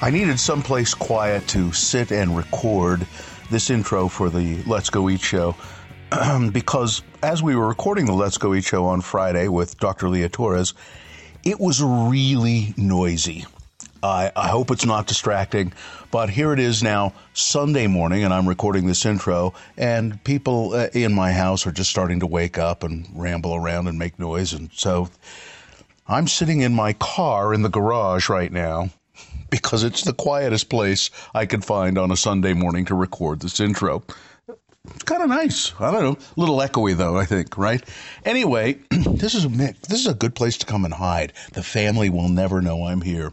[0.00, 3.04] I needed someplace quiet to sit and record
[3.50, 5.56] this intro for the Let's Go Eat show
[6.52, 10.08] because as we were recording the Let's Go Eat show on Friday with Dr.
[10.08, 10.72] Leah Torres,
[11.42, 13.44] it was really noisy.
[14.00, 15.72] I, I hope it's not distracting,
[16.12, 20.90] but here it is now, Sunday morning, and I'm recording this intro, and people uh,
[20.92, 24.52] in my house are just starting to wake up and ramble around and make noise,
[24.52, 25.10] and so
[26.06, 28.90] I'm sitting in my car in the garage right now
[29.50, 33.60] because it's the quietest place I could find on a Sunday morning to record this
[33.60, 34.02] intro.
[34.94, 35.74] It's kind of nice.
[35.80, 36.16] I don't know.
[36.36, 37.82] A little echoey though, I think, right?
[38.24, 41.34] Anyway, this is a this is a good place to come and hide.
[41.52, 43.32] The family will never know I'm here.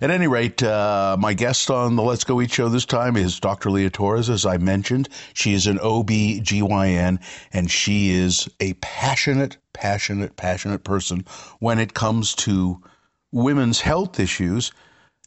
[0.00, 3.38] At any rate, uh, my guest on the Let's Go Eat show this time is
[3.38, 3.70] Dr.
[3.70, 5.08] Leah Torres, as I mentioned.
[5.34, 7.20] She is an OB-GYN,
[7.52, 11.26] and she is a passionate, passionate, passionate person
[11.60, 12.82] when it comes to
[13.30, 14.72] women's health issues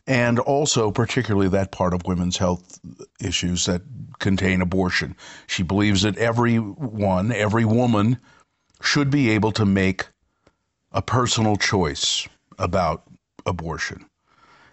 [0.07, 2.79] and also particularly that part of women's health
[3.19, 3.81] issues that
[4.19, 5.15] contain abortion.
[5.47, 8.17] She believes that everyone, every woman,
[8.81, 10.07] should be able to make
[10.91, 13.03] a personal choice about
[13.45, 14.05] abortion.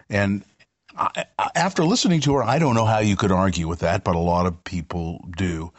[0.09, 0.43] And
[0.97, 4.15] I, after listening to her, I don't know how you could argue with that, but
[4.15, 5.71] a lot of people do.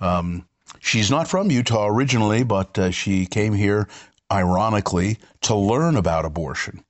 [0.00, 0.46] Um,
[0.80, 3.88] she's not from Utah originally, but uh, she came here,
[4.30, 6.84] ironically, to learn about abortion.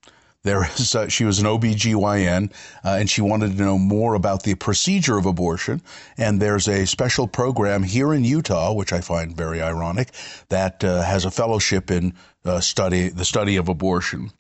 [0.45, 2.53] There is, uh, she was an OBGYN,
[2.85, 5.83] uh, and she wanted to know more about the procedure of abortion.
[6.17, 10.11] And there's a special program here in Utah, which I find very ironic,
[10.49, 12.15] that uh, has a fellowship in
[12.45, 14.31] uh, study the study of abortion.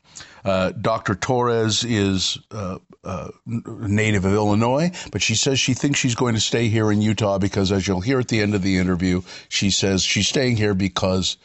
[0.44, 1.14] Uh, Dr.
[1.14, 2.78] Torres is uh,
[3.44, 7.38] native of Illinois, but she says she thinks she's going to stay here in Utah
[7.38, 10.74] because, as you'll hear at the end of the interview, she says she's staying here
[10.74, 11.36] because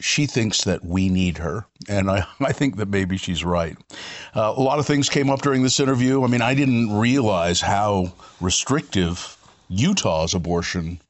[0.00, 1.66] she thinks that we need her.
[1.88, 3.76] And I, I think that maybe she's right.
[4.34, 6.24] Uh, a lot of things came up during this interview.
[6.24, 9.36] I mean, I didn't realize how restrictive
[9.68, 11.00] Utah's abortion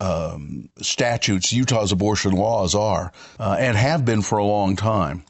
[0.00, 5.24] um, statutes, Utah's abortion laws are, uh, and have been for a long time.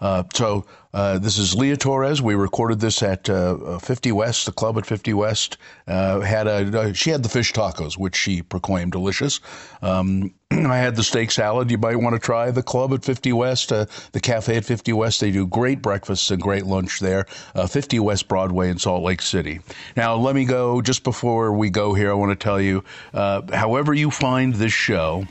[0.00, 0.64] Uh, so
[0.96, 2.22] uh, this is Leah Torres.
[2.22, 5.58] We recorded this at uh, 50 West, the club at 50 West.
[5.86, 9.40] Uh, had a uh, she had the fish tacos, which she proclaimed delicious.
[9.82, 11.70] Um, I had the steak salad.
[11.70, 14.94] You might want to try the club at 50 West, uh, the cafe at 50
[14.94, 15.20] West.
[15.20, 17.24] They do great breakfasts and great lunch there.
[17.24, 19.60] 50 West Broadway in Salt Lake City.
[19.98, 22.10] Now, let me go just before we go here.
[22.10, 22.82] I want to tell you,
[23.12, 25.26] however you find this show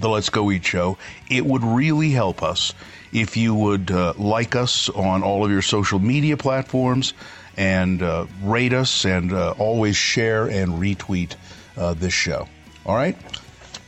[0.00, 0.98] the Let's Go Eat show,
[1.30, 2.74] it would really help us
[3.12, 7.14] if you would uh, like us on all of your social media platforms
[7.56, 11.34] and uh, rate us and uh, always share and retweet
[11.76, 12.48] uh, this show.
[12.86, 13.16] All right?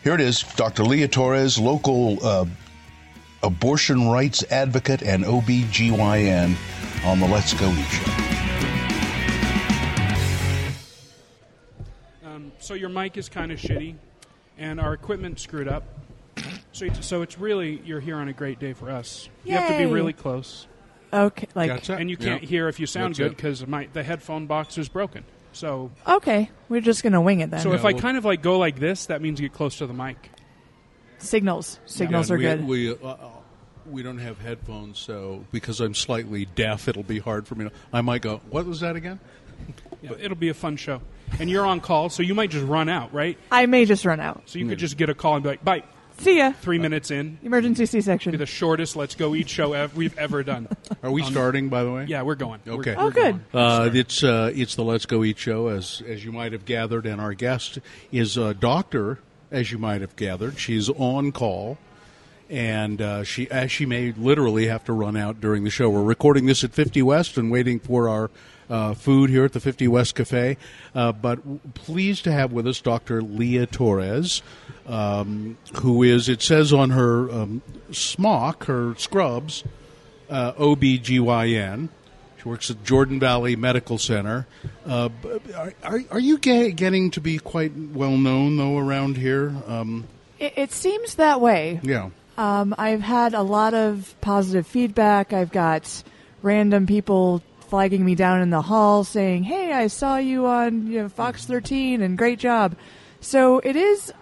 [0.03, 0.85] Here it is Dr.
[0.85, 2.47] Leah Torres, local uh,
[3.43, 6.57] abortion rights advocate and OBGYN
[7.05, 8.13] on the Let's Go Eat show.
[12.25, 13.95] Um, so your mic is kind of shitty,
[14.59, 15.85] and our equipment screwed up.
[16.73, 19.29] So, it's, so it's really you're here on a great day for us.
[19.45, 19.91] You have to be Yay.
[19.93, 20.67] really close,
[21.13, 21.97] Okay, like Gotcha.
[21.97, 22.49] and you can't Yeah.
[22.49, 23.37] hear if you sound That's good it.
[23.37, 25.25] because my the headphone box is broken.
[25.53, 27.61] So, okay, we're just gonna wing it then.
[27.61, 29.57] so if Yeah, I well- kind of like go like this, that means you get
[29.57, 30.31] close to the mic.
[31.19, 32.65] signals, signals Yeah, are we, good.
[32.67, 33.19] We, uh, uh,
[33.91, 37.73] we don't have headphones, so because I'm slightly deaf, it'll be hard for me to.
[37.93, 39.21] I might go, what was that again?
[40.03, 41.03] Yeah, it'll be a fun show,
[41.39, 43.37] and you're on call, so you might just run out, right?
[43.53, 44.45] I may just run out.
[44.47, 45.83] So you could just get a call and be like, "Bye."
[46.21, 46.53] See ya.
[46.53, 48.37] Three minutes in, Emergency C-section.
[48.37, 50.69] the shortest "Let's Go Eat" show ev- we've ever done.
[51.03, 52.05] Are we starting, by the way?
[52.07, 52.61] Yeah, we're going.
[52.67, 52.95] We're- Okay.
[52.95, 53.41] Oh, we're good.
[53.53, 53.65] going.
[53.65, 57.07] Uh, it's uh, it's the Let's Go Eat show, as as you might have gathered,
[57.07, 57.79] and our guest
[58.13, 59.19] is a doctor,
[59.51, 60.59] as you might have gathered.
[60.59, 61.79] She's on call,
[62.51, 65.89] and uh, she as she may literally have to run out during the show.
[65.89, 68.31] We're recording this at 50 West and waiting for our
[68.71, 70.57] uh, food here at the 50 West Cafe.
[70.95, 73.21] Uh, but w- pleased to have with us Dr.
[73.21, 74.41] Leah Torres,
[74.87, 79.65] um, who is it says on her um, smock, her scrubs,
[80.31, 81.89] uh, OBGYN.
[82.43, 84.47] She works at Jordan Valley Medical Center.
[84.87, 85.11] Uh,
[85.55, 89.55] are, are, are you ge- getting to be quite well known, though, around here?
[89.67, 90.07] Um,
[90.39, 91.81] It, it seems that way.
[91.83, 92.11] yeah.
[92.39, 95.35] Um, I've had a lot of positive feedback.
[95.35, 96.03] I've got
[96.41, 101.03] random people flagging me down in the hall saying, "Hey, I saw you on you
[101.03, 102.77] know, Fox 13, and great job."
[103.21, 104.13] So it is.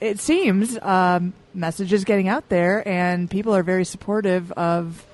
[0.00, 5.04] It seems um, messages getting out there, and people are very supportive of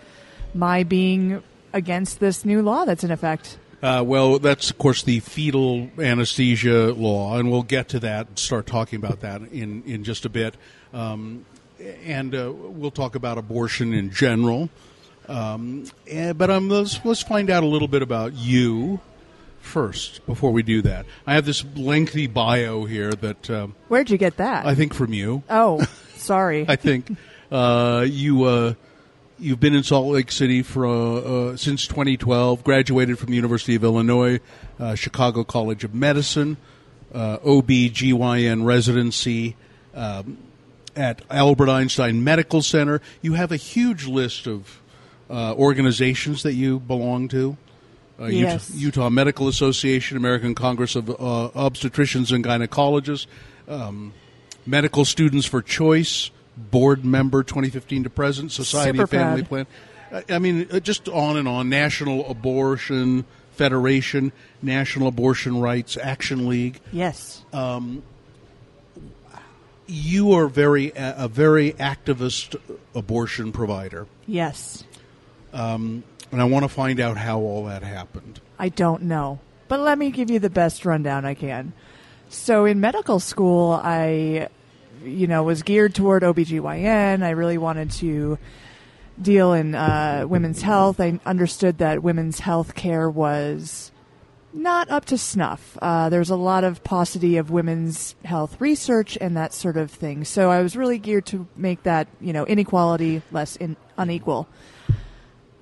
[0.55, 1.43] my being
[1.73, 3.59] against this new law that's in effect.
[3.83, 8.39] Uh, well, that's of course the fetal anesthesia law, and we'll get to that and
[8.39, 10.55] start talking about that in in just a bit.
[10.93, 11.45] Um,
[12.05, 14.71] and uh, we'll talk about abortion in general.
[15.29, 19.01] Um, eh, but um, let's let's find out a little bit about you
[19.61, 21.07] first before we do that.
[21.27, 24.67] I have this lengthy bio here that um, Where'd you get that?
[24.67, 25.43] I think from you.
[25.49, 25.83] oh,
[26.17, 26.67] sorry.
[26.69, 27.17] I think
[27.51, 28.75] uh, you uh,
[29.39, 32.65] you've been in Salt Lake City for uh, uh, since 2012.
[32.65, 34.41] Graduated from the University of Illinois,
[34.79, 36.57] uh, Chicago College of Medicine,
[37.15, 39.57] uh, OB/GYN residency
[39.95, 40.39] um,
[40.97, 43.01] at Albert Einstein Medical Center.
[43.23, 44.82] You have a huge list of
[45.31, 47.57] uh, organizations that you belong to.
[48.21, 48.71] Uh, Yes.
[48.75, 51.15] Utah Medical Association, American Congress of uh,
[51.55, 53.27] Obstetricians and Gynecologists,
[53.69, 54.13] um,
[54.67, 59.67] Medical Students for Choice, board member 2015 to present, Society Super of Family proud.
[60.11, 60.23] Plan.
[60.29, 61.69] I I mean, uh, just on and on.
[61.69, 64.31] National Abortion Federation,
[64.61, 66.81] National Abortion Rights Action League.
[66.93, 67.43] yes.
[69.87, 72.55] You are very a very activist
[72.95, 74.85] abortion provider, yes.
[75.53, 76.03] And
[76.41, 78.41] I want to find out how all that happened.
[78.59, 79.41] I don't know.
[79.69, 81.73] But let me give you the best rundown I can.
[82.29, 84.49] So in medical school, I
[85.05, 87.23] you know, was geared toward OBGYN.
[87.23, 88.39] I really wanted to
[89.21, 91.01] deal in uh, women's health.
[91.01, 93.91] I understood that women's health care was
[94.53, 95.79] not up to snuff.
[95.81, 100.25] Uh, there's a lot of paucity of women's health research and that sort of thing.
[100.25, 104.49] So I was really geared to make that, you know, inequality less in, unequal.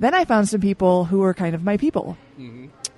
[0.01, 2.17] Then I found some people who were kind of my people.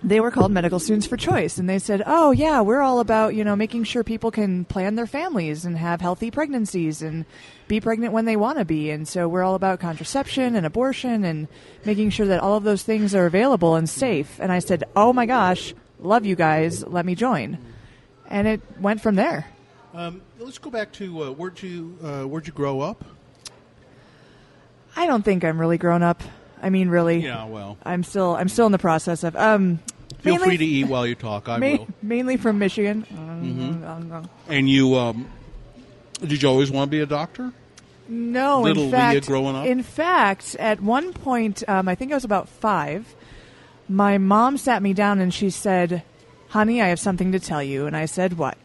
[0.04, 3.34] They were called medical students for choice, and they said, "Oh yeah, we're all about
[3.34, 7.25] you know making sure people can plan their families and have healthy pregnancies and
[7.66, 11.25] be pregnant when they want to be, and so we're all about contraception and abortion
[11.25, 11.49] and
[11.84, 15.12] making sure that all of those things are available and safe." And I said, "Oh
[15.12, 17.58] my gosh, love you guys, let me join,"
[18.28, 19.46] and it went from there.
[19.93, 23.05] Um, let's go back to uh, where'd you uh, where'd you grow up?
[24.94, 26.22] I don't think I'm really grown up.
[26.62, 29.80] I mean, really, Yeah, well, I'm still I'm still in the process of um.
[30.20, 31.48] feel mainly- free to eat while you talk.
[31.48, 31.88] I ma- will.
[32.02, 33.04] mainly from Michigan.
[34.48, 35.26] And you, um,
[36.20, 37.52] did you always want to be a doctor?
[38.08, 39.66] No, Little in Leah fact, growing up?
[39.66, 43.14] in fact, at one point, um, I think I was about five.
[43.88, 46.02] My mom sat me down and she said,
[46.48, 48.58] "Honey, I have something to tell you." And I said, "What?"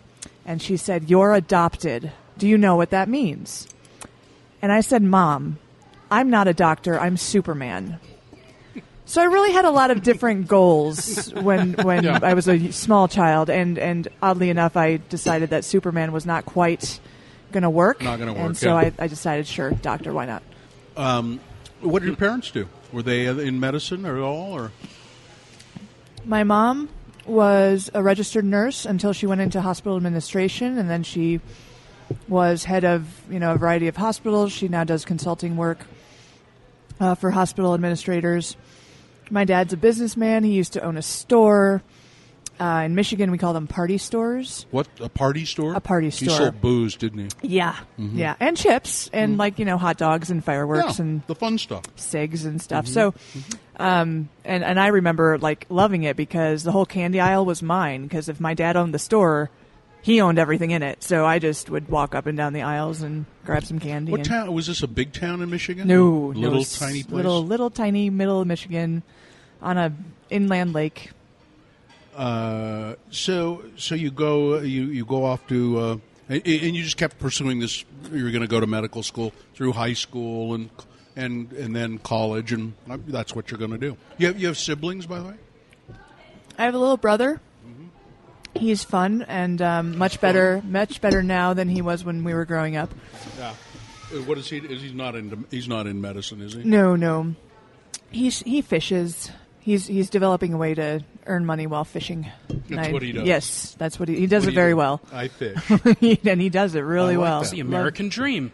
[0.46, 2.12] And she said, "You're adopted.
[2.38, 3.68] Do you know what that means?"
[4.62, 5.58] And I said, "Mom,
[6.12, 7.00] I'm not a doctor.
[7.00, 8.00] I'm Superman."
[9.06, 12.20] So I really had a lot of different goals when when Yeah.
[12.22, 16.46] I was a small child, and and oddly enough, I decided that Superman was not
[16.46, 17.00] quite
[17.54, 18.02] going to work.
[18.04, 18.92] Not gonna work, And so yeah.
[19.00, 20.44] I, I decided, sure, doctor, why not?
[20.98, 21.40] Um,
[21.80, 22.68] what did your parents do?
[22.92, 24.52] Were they in medicine at all?
[24.52, 24.72] Or
[26.26, 26.90] My mom
[27.26, 31.40] was a registered nurse until she went into hospital administration, and then she
[32.28, 34.52] was head of you know a variety of hospitals.
[34.52, 35.80] She now does consulting work
[37.00, 38.56] uh, for hospital administrators.
[39.30, 40.44] My dad's a businessman.
[40.44, 41.84] He used to own a store
[42.60, 43.30] uh, in Michigan.
[43.32, 44.66] We call them party stores.
[44.72, 44.88] what?
[45.00, 45.76] A party store?
[45.76, 46.30] A party store.
[46.30, 47.48] He sold booze, didn't he?
[47.50, 51.36] Yeah, yeah, and chips, and like you know hot dogs and fireworks yeah, and the
[51.36, 51.84] fun stuff.
[51.96, 52.88] cigs and stuff.
[52.88, 53.14] So,
[53.78, 58.04] um, and and I remember like loving it because the whole candy aisle was mine.
[58.04, 59.50] Because if my dad owned the store,
[60.02, 61.04] he owned everything in it.
[61.04, 64.12] So I just would walk up and down the aisles and grab some candy.
[64.12, 64.84] What and, town was this?
[64.84, 65.88] A big town in Michigan?
[65.88, 67.14] No, little no, tiny place.
[67.14, 69.04] little little tiny middle of Michigan,
[69.62, 69.94] on a
[70.30, 71.12] inland lake.
[72.16, 75.98] Uh, so so you go you you go off to uh,
[76.30, 77.86] and, and you just kept pursuing this.
[78.12, 80.70] You're going to go to medical school through high school and
[81.16, 82.74] and and then college, and
[83.08, 83.98] that's what you're going to do.
[84.18, 85.36] You have, you have siblings, by the way.
[86.58, 87.40] I have a little brother.
[88.60, 92.46] He's fun and um, much better, much better now than he was when we were
[92.46, 92.94] growing up.
[93.38, 93.54] Yeah.
[94.26, 94.58] What is he?
[94.58, 95.46] Is he not in?
[95.52, 96.64] He's not in medicine, is he?
[96.64, 97.36] No, no.
[98.10, 99.32] He's he fishes.
[99.68, 102.26] He's he's developing a way to earn money while fishing.
[102.70, 103.28] That's I- what he does.
[103.28, 104.78] Yes, that's what he, he does What it do very do?
[104.78, 105.58] well, I fish.
[106.26, 107.40] and he does it really I like well.
[107.40, 107.46] that.
[107.48, 108.54] It's the American dream.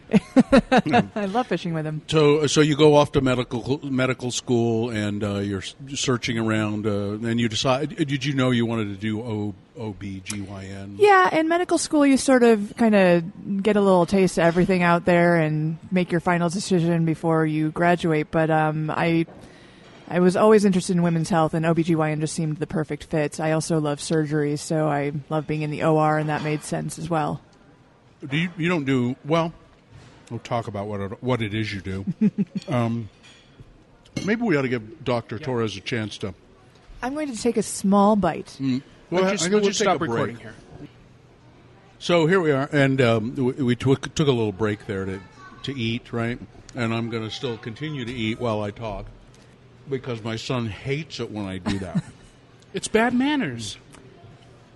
[1.16, 2.02] I love fishing with him.
[2.08, 5.62] So, so you go off to medical medical school, and uh, you're
[5.94, 7.94] searching around, uh, and you decide.
[7.94, 10.96] Did you know you wanted to do O OBGYN?
[10.98, 14.82] Yeah, in medical school, you sort of kind of get a little taste of everything
[14.82, 18.32] out there and make your final decision before you graduate.
[18.32, 19.26] But um, I,
[20.08, 23.40] I was always interested in women's health, and OBGYN just seemed the perfect fit.
[23.40, 26.98] I also love surgery, so I love being in the OR, and that made sense
[26.98, 27.40] as well.
[28.26, 29.52] Do you, you don't do well?
[30.30, 32.04] We'll talk about what it, what it is you do.
[32.68, 33.08] um,
[34.24, 36.34] maybe we ought to give Doctor Torres a chance to.
[37.02, 38.56] I'm going to take a small bite.
[38.60, 38.80] Well,
[39.10, 40.10] We'll I- just, I- we'll we'll just stop a break.
[40.10, 40.54] recording here.
[41.98, 45.20] So here we are, and um, we, we took, took a little break there to
[45.62, 46.38] to eat, right?
[46.74, 49.06] And I'm going to still continue to eat while I talk.
[49.88, 52.02] Because my son hates it when I do that.
[52.74, 53.78] It's bad manners.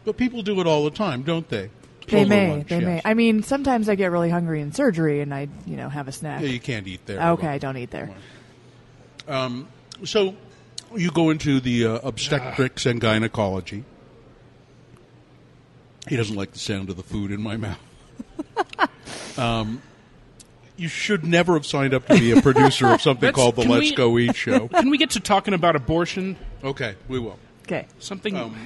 [0.05, 1.69] but people do it all the time, don't they?
[2.07, 2.51] They Over may.
[2.53, 2.95] lunch, they may.
[2.95, 3.03] yes.
[3.05, 6.13] I mean, sometimes I get really hungry in surgery, and I, you know, have a
[6.13, 6.41] snack.
[6.43, 7.21] yeah, you can't eat there.
[7.33, 8.15] okay, I don't eat there.
[10.05, 10.37] So
[10.95, 13.83] you go into the uh, obstetrics and gynecology.
[16.09, 17.81] He doesn't like the sound of the food in my mouth.
[20.79, 23.63] you should never have signed up to be a producer of something Let's- called the
[23.63, 24.69] can Let's we- Go Eat show.
[24.69, 26.37] Can we get to talking about abortion?
[26.65, 27.39] Okay, we will.
[27.65, 28.57] Okay, Something Um,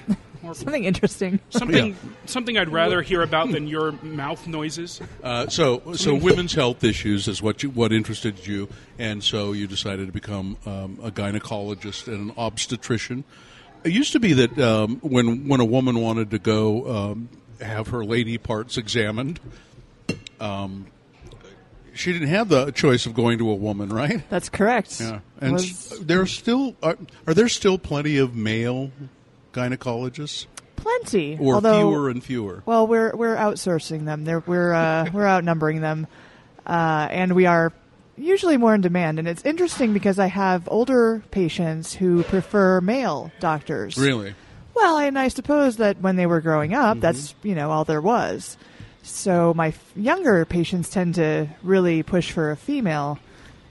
[0.42, 1.40] more- something interesting.
[1.50, 1.94] something Yeah.
[2.26, 5.00] something I'd rather hear about than your mouth noises.
[5.24, 9.66] Uh, so, so women's health issues is what you, what interested you, and so you
[9.66, 13.24] decided to become um, a gynecologist and an obstetrician.
[13.84, 17.28] It used to be that um, when when a woman wanted to go um,
[17.60, 19.40] have her lady parts examined,
[20.40, 20.86] um,
[21.94, 24.28] she didn't have the choice of going to a woman, right?
[24.30, 25.00] That's correct.
[25.00, 26.96] Yeah, and Was are still are,
[27.26, 28.90] are there still plenty of male
[29.52, 30.46] gynecologists,
[30.76, 32.62] plenty, or although fewer and fewer?
[32.66, 34.24] Well, we're we're outsourcing them.
[34.24, 36.06] They're, we're uh, we're outnumbering them,
[36.66, 37.72] uh, and we are
[38.16, 39.18] usually more in demand.
[39.18, 43.96] And it's interesting because I have older patients who prefer male doctors.
[43.96, 44.34] Really?
[44.74, 48.00] Well, and I suppose that when they were growing up, that's you know all there
[48.00, 48.56] was.
[49.02, 53.18] So my f- younger patients tend to really push for a female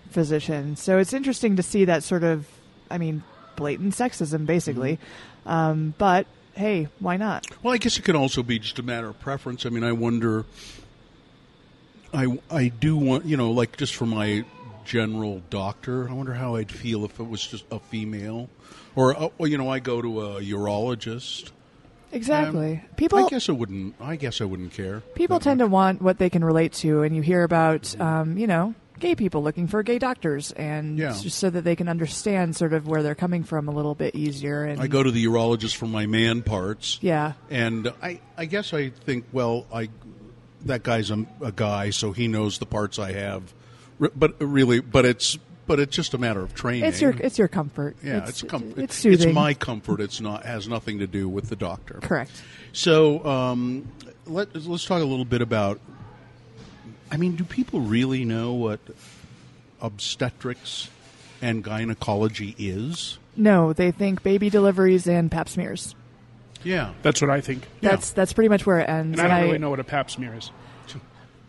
[0.09, 0.75] physician.
[0.75, 2.47] So it's interesting to see that sort of,
[2.89, 3.23] I mean,
[3.55, 4.99] blatant sexism, basically.
[5.45, 7.45] Um, but hey, why not?
[7.63, 9.65] Well, I guess it could also be just a matter of preference.
[9.65, 10.45] I mean, I wonder.
[12.13, 14.43] I I do want you know like just for my
[14.83, 16.09] general doctor.
[16.09, 18.49] I wonder how I'd feel if it was just a female,
[18.95, 21.51] or uh, well, you know I go to a urologist.
[22.11, 22.73] Exactly.
[22.73, 23.95] Um, People I guess I wouldn't.
[23.99, 25.01] I guess I wouldn't care.
[25.15, 28.47] people tend to want what they can relate to, and you hear about, um, you
[28.47, 31.17] know, gay people looking for gay doctors, and Yeah.
[31.19, 34.13] just so that they can understand sort of where they're coming from a little bit
[34.15, 34.63] easier.
[34.63, 36.99] And I go to the urologist for my man parts.
[37.01, 39.89] yeah, And I, I guess I think, well, I
[40.65, 43.51] that guy's a, a guy, so he knows the parts I have.
[44.15, 46.85] But really, but it's but it's just a matter of training.
[46.85, 47.95] it's your it's your comfort.
[48.03, 49.29] yeah, it's com- it's soothing.
[49.29, 50.01] It's my comfort.
[50.01, 51.99] It's not has nothing to do with the doctor.
[52.01, 52.31] correct.
[52.73, 53.87] So um,
[54.25, 55.79] let let's talk a little bit about.
[57.11, 58.79] I mean, do people really know what
[59.81, 60.89] obstetrics
[61.41, 63.17] and gynecology is?
[63.35, 65.95] No, they think baby deliveries and pap smears.
[66.63, 66.93] Yeah.
[67.01, 67.67] That's what I think.
[67.81, 69.19] That's that's pretty much where it ends.
[69.19, 70.51] And I don't really know what a pap smear is.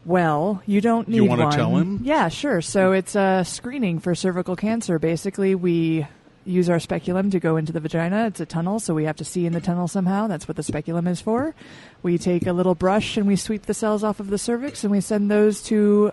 [0.04, 1.52] Well, you don't need You wanna one.
[1.52, 2.00] tell him?
[2.02, 2.60] Yeah, sure.
[2.60, 4.98] So it's a screening for cervical cancer.
[4.98, 6.06] Basically, we
[6.44, 8.26] use our speculum to go into the vagina.
[8.26, 10.26] It's a tunnel, so we have to see in the tunnel somehow.
[10.26, 11.54] That's what the speculum is for.
[12.02, 14.90] We take a little brush and we sweep the cells off of the cervix, and
[14.90, 16.10] we send those to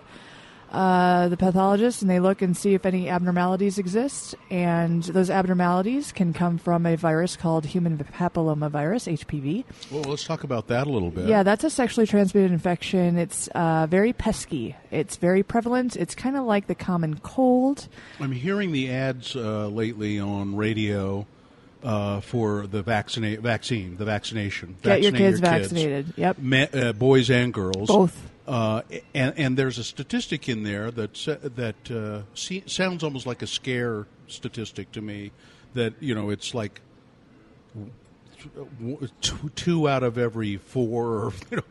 [0.71, 4.35] uh, the pathologist, and they look and see if any abnormalities exist.
[4.49, 9.63] And those abnormalities can come from a virus called human papillomavirus (HPV).
[9.91, 11.27] Well, let's talk about that a little bit.
[11.27, 13.17] Yeah, that's a sexually transmitted infection.
[13.17, 14.75] It's uh, very pesky.
[14.91, 15.95] It's very prevalent.
[15.95, 17.87] It's kind of like the common cold.
[18.19, 21.25] I'm hearing the ads uh, lately on radio
[21.83, 24.75] uh, for the vaccina- vaccine, the vaccination.
[24.81, 26.13] Get your kids vaccinated.
[26.15, 26.37] Yep.
[26.73, 27.87] Uh, boys and girls.
[27.87, 28.28] Both.
[28.49, 28.81] Uh,
[29.13, 31.13] and, and there's a statistic in there that
[31.55, 35.31] that uh, see, sounds almost like a scare statistic to me.
[35.75, 36.81] That you know, it's like
[39.55, 41.63] two, out of every four, or you know,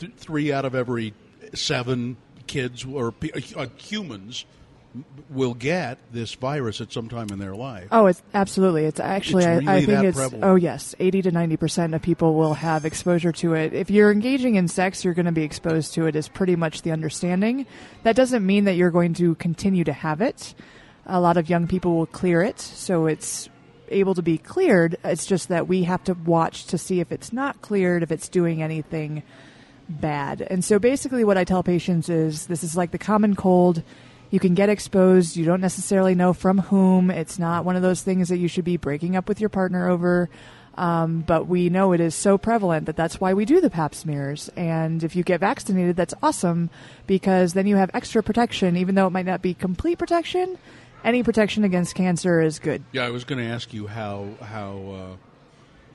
[0.00, 1.14] th- three out of every
[1.54, 2.16] seven
[2.48, 3.14] kids or
[3.54, 4.44] uh, humans
[5.30, 7.88] will get this virus at some time in their life.
[7.90, 8.84] Oh, it's absolutely.
[8.84, 9.44] It's actually.
[9.44, 10.16] It's I, I think it's.
[10.16, 10.44] prevalent.
[10.44, 13.72] Oh yes, eighty to ninety percent of people will have exposure to it.
[13.72, 16.16] If you're engaging in sex, you're going to be exposed to it.
[16.16, 17.66] Is pretty much the understanding.
[18.02, 20.54] That doesn't mean that you're going to continue to have it.
[21.06, 23.48] A lot of young people will clear it, so it's
[23.90, 24.96] able to be cleared.
[25.04, 28.28] It's just that we have to watch to see if it's not cleared, if it's
[28.28, 29.22] doing anything
[29.88, 30.42] bad.
[30.42, 33.82] And so basically, what I tell patients is this is like the common cold.
[34.30, 35.36] You can get exposed.
[35.36, 37.10] You don't necessarily know from whom.
[37.10, 39.88] It's not one of those things that you should be breaking up with your partner
[39.88, 40.28] over.
[40.78, 43.96] Um, but we know it is so prevalent that that's why we do the pap
[43.96, 44.48] smears.
[44.50, 46.70] And if you get vaccinated, that's awesome
[47.08, 50.56] because then you have extra protection, even though it might not be complete protection.
[51.02, 52.84] Any protection against cancer is good.
[52.92, 55.16] Yeah, I was going to ask you how how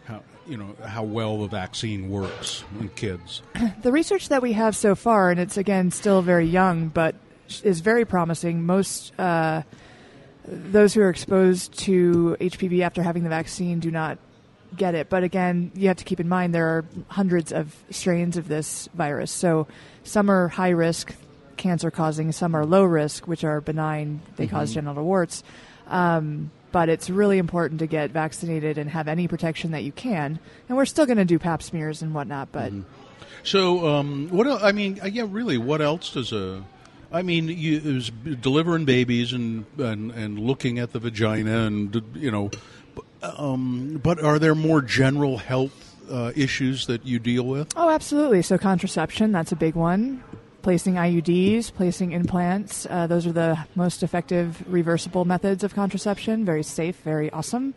[0.06, 3.42] uh, how you know how well the vaccine works in kids.
[3.82, 7.16] The research that we have so far, and it's again still very young, but
[7.62, 8.66] is very promising.
[8.66, 9.64] Most uh,
[10.46, 14.18] those who are exposed to HPV after having the vaccine do not
[14.76, 15.10] get it.
[15.10, 18.90] But again, you have to keep in mind there are hundreds of strains of this
[18.94, 19.32] virus.
[19.32, 19.68] So
[20.04, 21.14] some are high risk,
[21.58, 25.44] cancer causing, some are low risk, which are benign, they cause genital warts.
[25.88, 30.40] Um, but it's really important to get vaccinated and have any protection that you can.
[30.68, 32.74] And we're still going to do pap smears and whatnot, but
[33.44, 34.48] So, um, what?
[34.48, 36.64] I mean, uh, yeah, really, what else does a?
[37.14, 38.10] I mean, you, it was
[38.42, 42.50] delivering babies and, and and looking at the vagina and you know,
[43.22, 47.72] um, but are there more general health uh, issues that you deal with?
[47.76, 48.42] Oh, absolutely.
[48.42, 50.24] So contraception, that's a big one.
[50.64, 56.46] Placing IUDs, placing implants, uh, those are the most effective reversible methods of contraception.
[56.46, 57.76] Very safe, very awesome.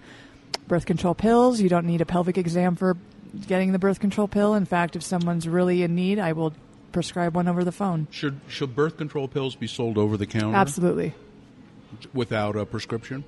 [0.68, 2.96] Birth control pills, you don't need a pelvic exam for
[3.48, 4.54] getting the birth control pill.
[4.54, 6.54] In fact, if someone's really in need, I will
[6.92, 8.06] prescribe one over the phone.
[8.10, 11.14] Should should birth control pills be sold over the counter Absolutely.
[12.14, 13.24] without a prescription?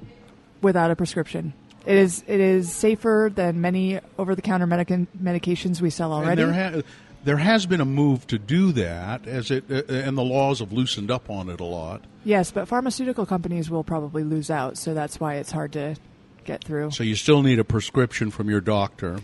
[0.63, 1.53] Without a prescription.
[1.87, 6.43] It is it is safer than many over the counter medic- medications we sell already.
[6.43, 6.83] And there, ha-
[7.25, 10.73] there has been a move to do that, as it uh, and the laws have
[10.73, 12.03] loosened up on it a lot.
[12.25, 15.97] yes, but pharmaceutical companies will probably lose out, so that's why it's hard to
[16.45, 16.91] get through.
[16.91, 19.21] So you still need a prescription from your doctor.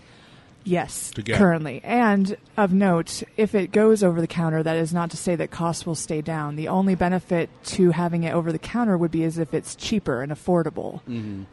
[0.64, 1.36] Yes, to get.
[1.36, 1.80] currently.
[1.84, 5.50] And of note, if it goes over the counter, that is not to say that
[5.50, 6.56] costs will stay down.
[6.56, 10.22] The only benefit to having it over the counter would be as if it's cheaper
[10.22, 11.00] and affordable.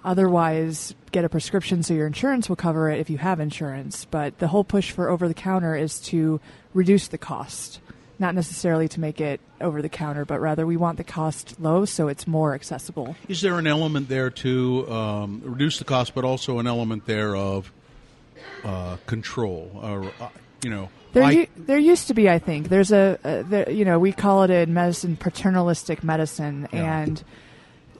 [0.03, 4.05] Otherwise, get a prescription so your insurance will cover it if you have insurance.
[4.05, 6.39] But the whole push for over the counter is to
[6.73, 7.81] reduce the cost.
[8.17, 11.85] Not necessarily to make it over the counter, but rather we want the cost low
[11.85, 13.15] so it's more accessible.
[13.27, 17.35] Is there an element there to um, reduce the cost, but also an element there
[17.35, 17.71] of
[18.63, 20.29] uh, control, or uh,
[20.63, 22.69] you know, There, I- u- there used to be, I think.
[22.69, 26.99] There's a, uh, there, you know, we call it in medicine paternalistic medicine, Yeah.
[27.01, 27.23] and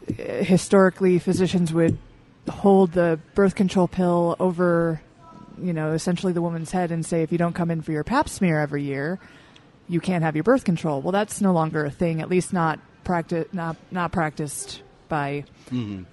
[0.10, 1.98] uh, historically, physicians would
[2.50, 5.02] hold the birth control pill over,
[5.62, 8.04] you know, essentially the woman's head and say, if you don't come in for your
[8.04, 9.20] Pap smear every year,
[9.88, 11.02] you can't have your birth control.
[11.02, 15.44] Well, that's no longer a thing, at least not practi- not not practiced by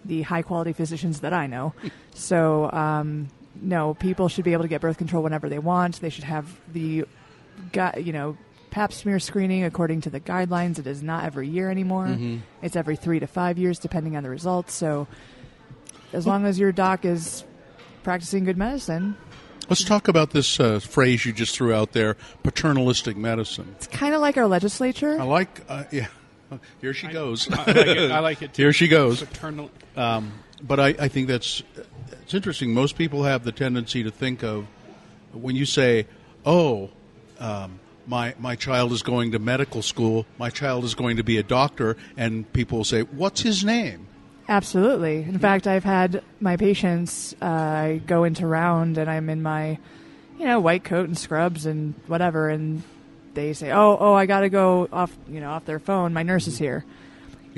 [0.05, 1.73] the high quality physicians that I know.
[2.15, 3.29] so, um,
[3.61, 6.01] no, people should be able to get birth control whenever they want.
[6.01, 7.05] They should have the,
[7.97, 8.37] you know,
[8.71, 10.79] Pap smear screening according to the guidelines.
[10.79, 12.17] It is not every year anymore.
[12.63, 14.75] It's every three to five years, depending on the results.
[14.75, 15.07] So,
[16.13, 17.45] as long as your doc is
[18.03, 19.17] practicing good medicine,
[19.71, 23.75] let's talk about this uh, phrase you just threw out there: paternalistic medicine.
[23.77, 25.19] it's kind of like our legislature.
[25.19, 26.09] I like, uh, yeah.
[26.81, 27.51] Here she goes.
[27.51, 28.11] I like it.
[28.11, 28.63] I like it too.
[28.63, 29.23] Here she goes.
[29.23, 29.71] Paternal.
[29.97, 31.63] Um, but I, I think that's
[32.13, 32.75] it's interesting.
[32.75, 34.67] Most people have the tendency to think of
[35.33, 36.07] when you say,
[36.45, 36.91] "Oh,
[37.39, 40.27] um, my my child is going to medical school.
[40.39, 44.07] My child is going to be a doctor," and people say, "What's his name?"
[44.49, 45.19] Absolutely.
[45.19, 47.35] In fact, I've had my patients.
[47.41, 49.79] Uh, go into round and I'm in my,
[50.39, 52.83] you know, white coat and scrubs and whatever, and
[53.35, 56.13] they say, "Oh, oh, I got to go off, you know, off their phone.
[56.13, 56.85] My nurse is here."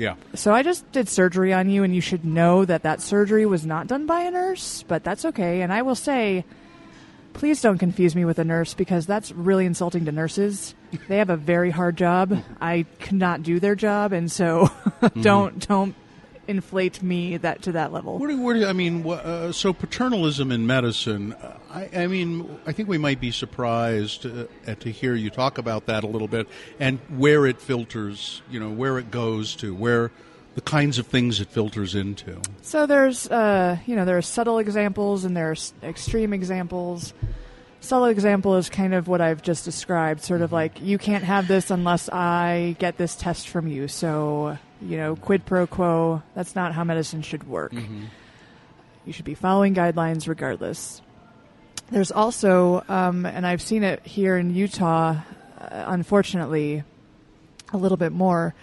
[0.01, 0.15] Yeah.
[0.33, 3.67] So I just did surgery on you, and you should know that that surgery was
[3.67, 5.61] not done by a nurse, but that's okay.
[5.61, 6.43] And I will say,
[7.33, 10.73] please don't confuse me with a nurse because that's really insulting to nurses.
[11.07, 12.43] They have a very hard job.
[12.61, 14.71] I cannot do their job, and so
[15.21, 15.59] don't mm-hmm.
[15.59, 15.95] don't
[16.47, 18.17] inflate me that to that level.
[18.17, 19.07] What do, what do, I mean?
[19.07, 21.33] Uh, so paternalism in medicine.
[21.33, 25.57] uh, I, I mean, I think we might be surprised uh, to hear you talk
[25.57, 26.47] about that a little bit,
[26.79, 28.41] and where it filters.
[28.49, 30.11] You know, where it goes to, where
[30.55, 32.39] the kinds of things it filters into.
[32.61, 37.13] So there's, uh, you know, there are subtle examples and there's extreme examples.
[37.79, 41.47] Subtle example is kind of what I've just described, sort of like you can't have
[41.47, 43.87] this unless I get this test from you.
[43.87, 46.23] So, you know, quid pro quo.
[46.35, 47.73] That's not how medicine should work.
[49.05, 51.01] You should be following guidelines regardless.
[51.89, 55.17] There's also, um, and I've seen it here in Utah,
[55.59, 56.83] uh, unfortunately,
[57.73, 58.53] a little bit more.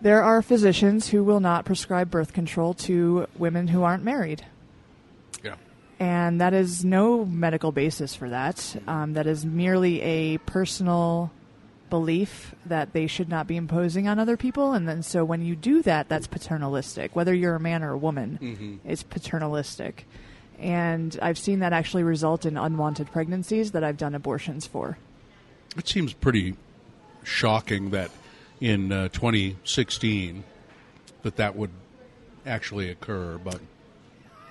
[0.00, 4.44] There are physicians who will not prescribe birth control to women who aren't married.
[5.44, 5.56] Yeah.
[6.00, 8.76] And that is no medical basis for that.
[8.86, 11.30] Um, that is merely a personal
[11.92, 14.72] belief that they should not be imposing on other people.
[14.72, 17.14] And then so when you do that, that's paternalistic.
[17.14, 20.06] Whether you're a man or a woman, it's paternalistic.
[20.58, 24.96] And I've seen that actually result in unwanted pregnancies that I've done abortions for.
[25.76, 26.56] It seems pretty
[27.24, 28.10] shocking that
[28.58, 30.44] in uh, 2016
[31.24, 31.70] that that would
[32.46, 33.60] actually occur, but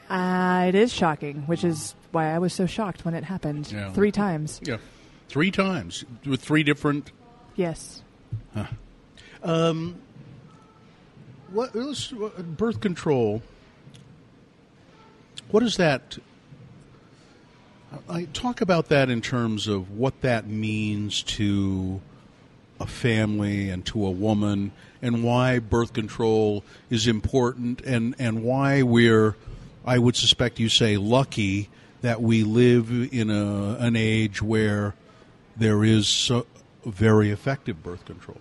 [0.09, 3.91] Uh, it is shocking, which is why I was so shocked when it happened Yeah.
[3.93, 4.59] three times.
[4.63, 4.77] yeah,
[5.27, 7.11] three times with three different.
[7.61, 8.01] Yes.
[9.43, 9.95] Um,
[11.51, 13.43] what let's- what- birth control?
[15.51, 16.17] What is that?
[18.09, 22.01] I talk about that in terms of what that means to
[22.79, 28.81] a family and to a woman, and why birth control is important, and and why
[28.81, 29.35] we're,
[29.85, 31.69] I would suspect you say, lucky
[32.01, 34.95] that we live in a an age where
[35.57, 36.47] there is so
[36.85, 38.37] very effective birth control.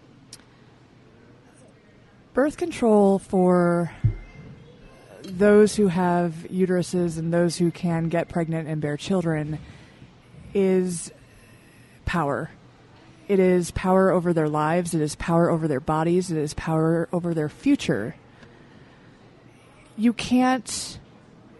[2.32, 3.92] Birth control for
[5.22, 9.58] those who have uteruses and those who can get pregnant and bear children
[10.54, 11.12] is
[12.04, 12.50] power.
[13.28, 17.08] It is power over their lives, it is power over their bodies, it is power
[17.12, 18.16] over their future.
[19.96, 20.98] You can't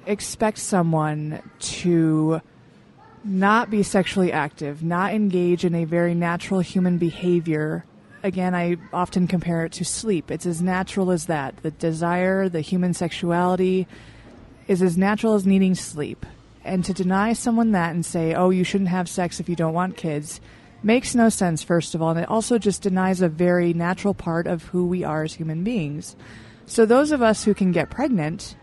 [0.06, 2.40] expect someone to
[3.24, 7.84] not be sexually active, not engage in a very natural human behavior.
[8.22, 10.30] Again, I often compare it to sleep.
[10.30, 11.56] It's as natural as that.
[11.58, 13.86] The desire, the human sexuality
[14.68, 16.24] is as natural as needing sleep.
[16.64, 19.74] And to deny someone that and say, oh, you shouldn't have sex if you don't
[19.74, 20.40] want kids,
[20.82, 22.10] makes no sense, first of all.
[22.10, 25.64] And it also just denies a very natural part of who we are as human
[25.64, 26.16] beings.
[26.66, 28.54] So, those of us who can get pregnant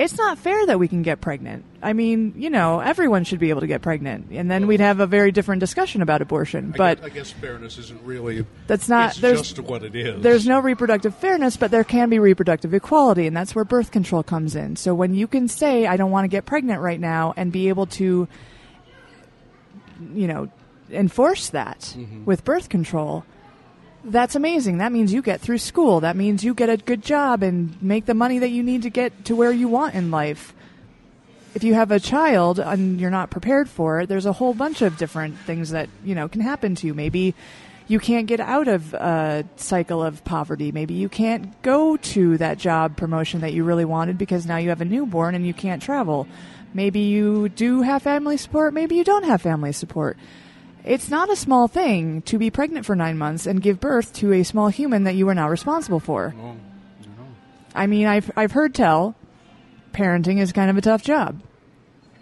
[0.00, 1.62] it's not fair that we can get pregnant.
[1.82, 4.98] I mean, you know, everyone should be able to get pregnant, and then we'd have
[4.98, 6.72] a very different discussion about abortion.
[6.74, 8.46] I but guess, I guess fairness isn't really.
[8.66, 10.22] That's not- It's there's- just what it is.
[10.22, 14.22] there's no reproductive fairness, but there can be reproductive equality, and that's where birth control
[14.22, 14.76] comes in.
[14.76, 17.68] So when you can say, I don't want to get pregnant right now, and be
[17.68, 18.26] able to,
[20.14, 20.48] you know,
[20.90, 22.24] enforce that mm-hmm.
[22.24, 23.24] with birth control,
[24.04, 24.78] that's amazing.
[24.78, 26.00] That means you get through school.
[26.00, 28.90] That means you get a good job and make the money that you need to
[28.90, 30.54] get to where you want in life.
[31.54, 34.82] If you have a child and you're not prepared for it, there's a whole bunch
[34.82, 36.94] of different things that, you know, can happen to you.
[36.94, 37.34] Maybe
[37.88, 40.70] you can't get out of a cycle of poverty.
[40.70, 44.68] Maybe you can't go to that job promotion that you really wanted because now you
[44.68, 46.28] have a newborn and you can't travel.
[46.72, 50.16] Maybe you do have family support, maybe you don't have family support.
[50.84, 54.32] It's not a small thing to be pregnant for nine months and give birth to
[54.32, 56.34] a small human that you are now responsible for.
[56.40, 56.56] Oh,
[57.74, 59.14] I mean, I've, I've heard tell
[59.92, 61.40] parenting is kind of a tough job.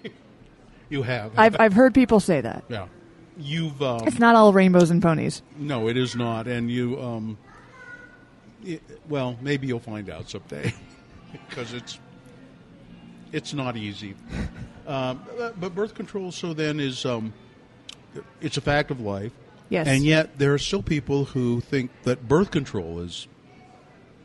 [0.88, 1.32] you have.
[1.38, 2.64] I've, I've heard people say that.
[2.68, 2.86] yeah.
[3.40, 3.80] You've.
[3.80, 5.42] Um, It's not all rainbows and ponies.
[5.56, 7.00] no, it is not, and you.
[7.00, 7.38] Um,
[8.64, 10.74] it, well, maybe you'll find out someday,
[11.48, 12.00] because it's
[13.32, 14.14] it's not easy.
[14.88, 17.34] Um, but- but birth control, so then, is um,
[18.40, 19.32] it's a fact of life.
[19.68, 19.86] Yes.
[19.86, 23.28] And yet, there are still people who think that birth control is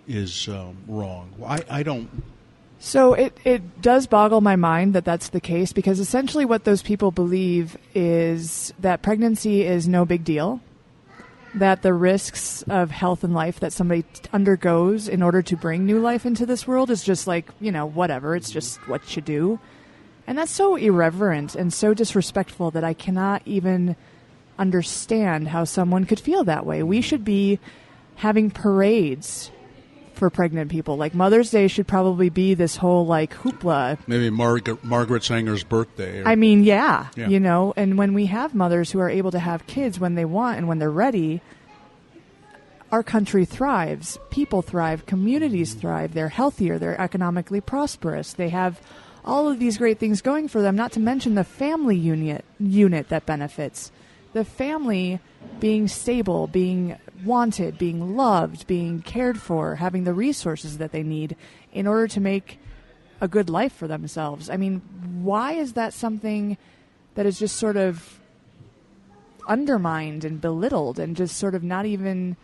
[0.08, 1.34] is um, wrong.
[1.46, 2.10] I, I don't.
[2.80, 6.82] So it, it does boggle my mind that that's the case because essentially what those
[6.82, 10.60] people believe is that pregnancy is no big deal,
[11.56, 14.04] that the risks of health and life that somebody
[14.34, 17.86] undergoes in order to bring new life into this world is just like, you know,
[17.86, 19.60] whatever, it's just what you do.
[20.26, 23.96] And that's so irreverent and so disrespectful that I cannot even
[24.58, 26.84] understand how someone could feel that way.
[26.84, 27.60] We should be
[28.16, 29.52] having parades
[30.14, 30.96] for pregnant people.
[30.96, 33.98] Like Mother's Day should probably be this whole like hoopla.
[34.08, 36.22] Maybe Margaret, Margaret Sanger's birthday.
[36.22, 37.28] Or, I mean, yeah, Yeah.
[37.28, 40.24] you know, and when we have mothers who are able to have kids when they
[40.26, 41.42] want and when they're ready,
[42.92, 44.20] our country thrives.
[44.30, 46.14] People thrive, communities thrive.
[46.14, 48.34] They're healthier, they're economically prosperous.
[48.34, 48.80] They have
[49.26, 53.10] all of these great things going for them, not to mention the family unit unit
[53.10, 53.92] that benefits.
[54.34, 55.20] The family
[55.60, 61.36] being stable, being wanted, being loved, being cared for, having the resources that they need
[61.72, 62.60] in order to make
[63.22, 64.50] a good life for themselves.
[64.50, 64.82] I mean,
[65.22, 66.58] why is that something
[67.16, 68.20] that is just sort of
[69.48, 72.36] undermined and belittled and just sort of not even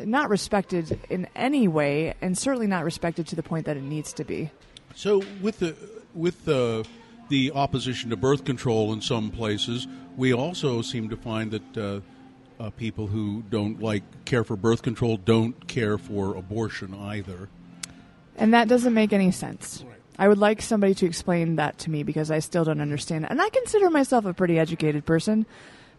[0.00, 4.12] not respected in any way and certainly not respected to the point that it needs
[4.14, 4.50] to be.
[4.94, 5.76] So with the
[6.14, 6.86] with the
[7.28, 12.00] the opposition to birth control in some places, we also seem to find that uh,
[12.60, 17.48] uh, people who don't like care for birth control don't care for abortion either.
[18.36, 19.84] And that doesn't make any sense.
[20.18, 23.26] I would like somebody to explain that to me because I still don't understand.
[23.28, 25.46] And I consider myself a pretty educated person.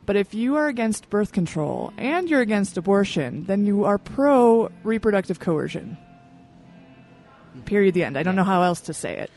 [0.06, 4.70] But if you are against birth control and you're against abortion, then you are pro
[4.84, 5.98] reproductive coercion.
[7.66, 7.94] Period.
[7.94, 8.18] The end.
[8.18, 9.32] I don't know how else to say it.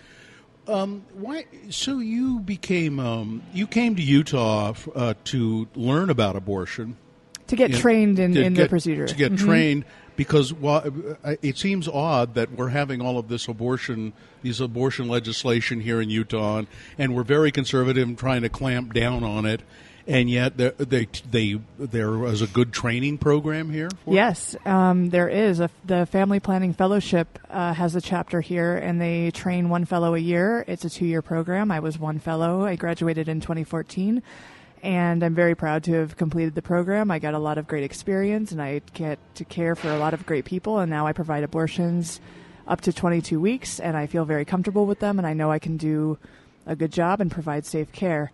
[0.67, 1.47] Why?
[1.71, 6.97] So you became um, you came to Utah uh, to learn about abortion.
[7.47, 9.07] To get Yeah, trained in, in get- the procedure.
[9.07, 9.39] to get Mhm.
[9.39, 9.85] trained
[10.17, 10.83] because wha-
[11.25, 16.03] uh, it seems odd that we're having all of this abortion these abortion legislation here
[16.03, 16.67] in Utah and,
[16.99, 19.63] and we're very conservative and trying to clamp down on it
[20.09, 23.91] and yet there they they there was a good training program here?
[24.07, 25.61] Yes, um, there is.
[25.61, 30.15] A, the Family Planning Fellowship uh, has a chapter here, and they train one fellow
[30.15, 30.65] a year.
[30.67, 31.71] It's a two year program.
[31.71, 32.65] I was one fellow.
[32.65, 34.23] I graduated in 2014.
[34.83, 37.11] and I'm very proud to have completed the program.
[37.11, 40.15] I got a lot of great experience, and I get to care for a lot
[40.15, 40.79] of great people.
[40.79, 42.21] And now I provide abortions
[42.67, 45.59] up to 22 weeks, and I feel very comfortable with them, and I know I
[45.59, 46.17] can do
[46.67, 48.31] a good job and provide safe care.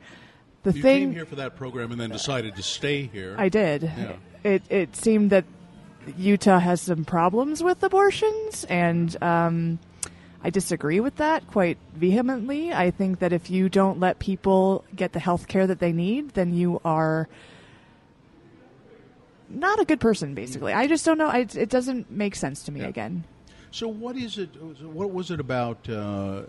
[0.65, 3.37] The You thing came here for that program and then decided to stay here.
[3.39, 3.83] I did.
[3.83, 4.17] Yeah.
[4.43, 5.45] It it seemed that
[6.19, 9.79] Utah has some problems with abortions, and um,
[10.43, 12.73] I disagree with that quite vehemently.
[12.73, 16.31] I think that if you don't let people get the health care that they need,
[16.31, 17.29] then you are
[19.49, 20.35] not a good person.
[20.35, 21.29] Basically, I just don't know.
[21.29, 22.81] I, it doesn't make sense to me.
[22.81, 22.89] Yeah.
[22.89, 23.25] Again,
[23.71, 24.49] So what is it?
[24.83, 25.89] What was it about?
[25.89, 26.43] Uh,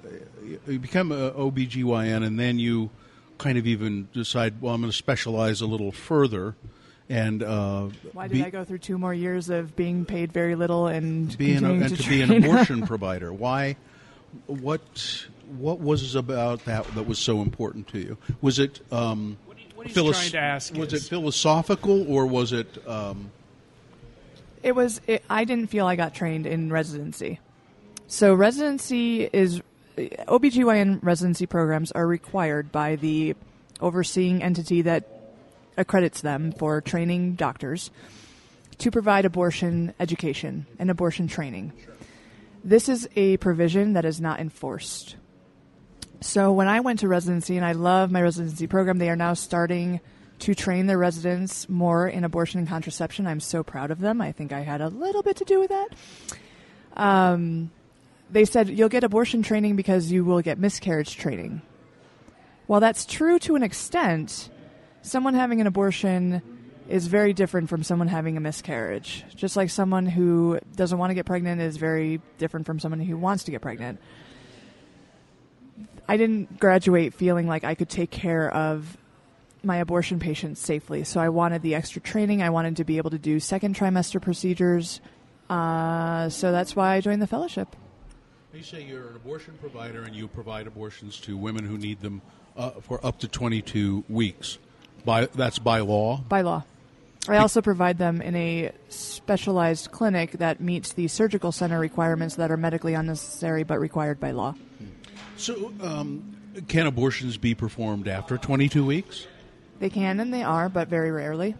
[0.67, 2.89] you become a OBGYN and then you
[3.37, 6.55] kind of even decide, well, I'm going to specialize a little further.
[7.07, 10.55] And uh, why did be- I go through two more years of being paid very
[10.55, 13.31] little and being a, and to, to be an abortion provider?
[13.31, 13.75] Why?
[14.47, 15.27] What?
[15.57, 18.17] What was about that that was so important to you?
[18.41, 18.81] Was it?
[18.91, 22.67] Um, What, what he's philos- trying to ask was is, it philosophical or was it?
[22.87, 23.29] Um,
[24.63, 24.99] It was.
[25.05, 27.39] It, I didn't feel I got trained in residency.
[28.07, 29.61] So residency is
[29.97, 33.35] OBGYN residency programs are required by the
[33.79, 35.07] overseeing entity that
[35.77, 37.91] accredits them for training doctors
[38.77, 41.71] to provide abortion education and abortion training.
[42.63, 45.15] This is a provision that is not enforced.
[46.21, 49.33] So when I went to residency, and I love my residency program, they are now
[49.33, 49.99] starting
[50.39, 53.27] to train their residents more in abortion and contraception.
[53.27, 54.21] I'm so proud of them.
[54.21, 55.87] I think I had a little bit to do with that.
[56.97, 57.71] Um,
[58.35, 61.61] they said you'll get abortion training because you will get miscarriage training.
[62.67, 64.49] While that's true to an extent,
[65.03, 66.41] someone having an abortion
[66.89, 69.23] is very different from someone having a miscarriage.
[69.37, 73.15] Just like someone who doesn't want to get pregnant is very different from someone who
[73.15, 74.01] wants to get pregnant.
[76.05, 78.97] I didn't graduate feeling like I could take care of
[79.63, 81.05] my abortion patients safely.
[81.05, 82.43] So I wanted the extra training.
[82.43, 84.99] I wanted to be able to do second trimester procedures.
[85.49, 87.77] Uh, so that's why I joined the fellowship.
[88.55, 92.21] You say you're an abortion provider and you provide abortions to women who need them
[92.55, 94.57] uh, for up to 22 weeks.
[95.03, 96.17] By that's by law.
[96.17, 96.63] by law.
[97.27, 102.51] I also provide them in a specialized clinic that meets the surgical center requirements that
[102.51, 104.55] are medically unnecessary but required by law.
[105.37, 106.37] So, um,
[106.67, 109.27] can abortions be performed after 22 weeks?
[109.79, 111.55] They can and they are, but very rarely.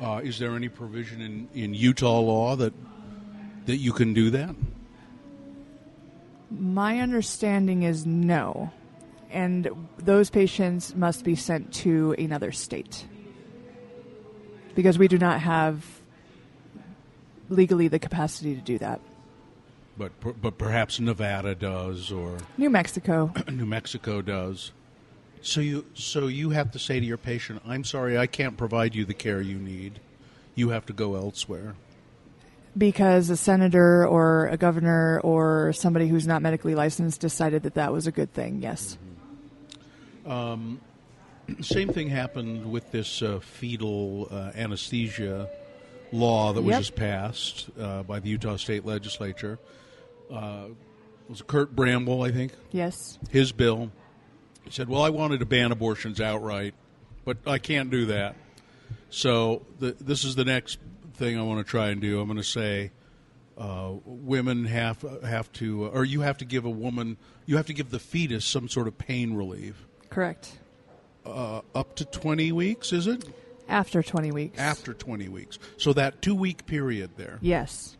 [0.00, 2.74] Uh, is there any provision in, in Utah law that
[3.66, 4.54] that you can do that?
[6.50, 8.72] My understanding is no.
[9.30, 13.06] And those patients must be sent to another state.
[14.74, 15.84] Because we do not have
[17.48, 19.00] legally the capacity to do that.
[19.96, 23.32] But but perhaps Nevada does or New Mexico.
[23.50, 24.72] New Mexico does.
[25.42, 28.94] So you so you have to say to your patient, "I'm sorry, I can't provide
[28.94, 30.00] you the care you need.
[30.54, 31.74] You have to go elsewhere."
[32.78, 37.92] Because a senator or a governor or somebody who's not medically licensed decided that that
[37.92, 38.62] was a good thing.
[38.62, 38.96] Yes.
[41.60, 45.48] Same thing happened with this uh, fetal uh, anesthesia
[46.12, 46.80] law that was Yep.
[46.80, 49.58] just passed uh, by the Utah State Legislature.
[50.32, 52.52] Uh, it was Curt Bramble, I think.
[52.70, 53.18] Yes.
[53.30, 53.90] His bill
[54.64, 56.74] he said, "Well, I wanted to ban abortions outright,
[57.24, 58.36] but I can't do that.
[59.08, 60.78] So the, this is the next
[61.20, 62.18] thing I want to try and do.
[62.20, 62.90] I'm going to say."
[63.58, 67.74] Uh, women have have to, or you have to give a woman, you have to
[67.74, 69.86] give the fetus some sort of pain relief.
[70.08, 70.52] Correct.
[71.26, 73.22] Uh, up to 20 weeks, is it?
[73.68, 74.58] After 20 weeks.
[74.58, 75.58] After 20 weeks.
[75.76, 77.36] So that two week period there.
[77.42, 77.98] Yes.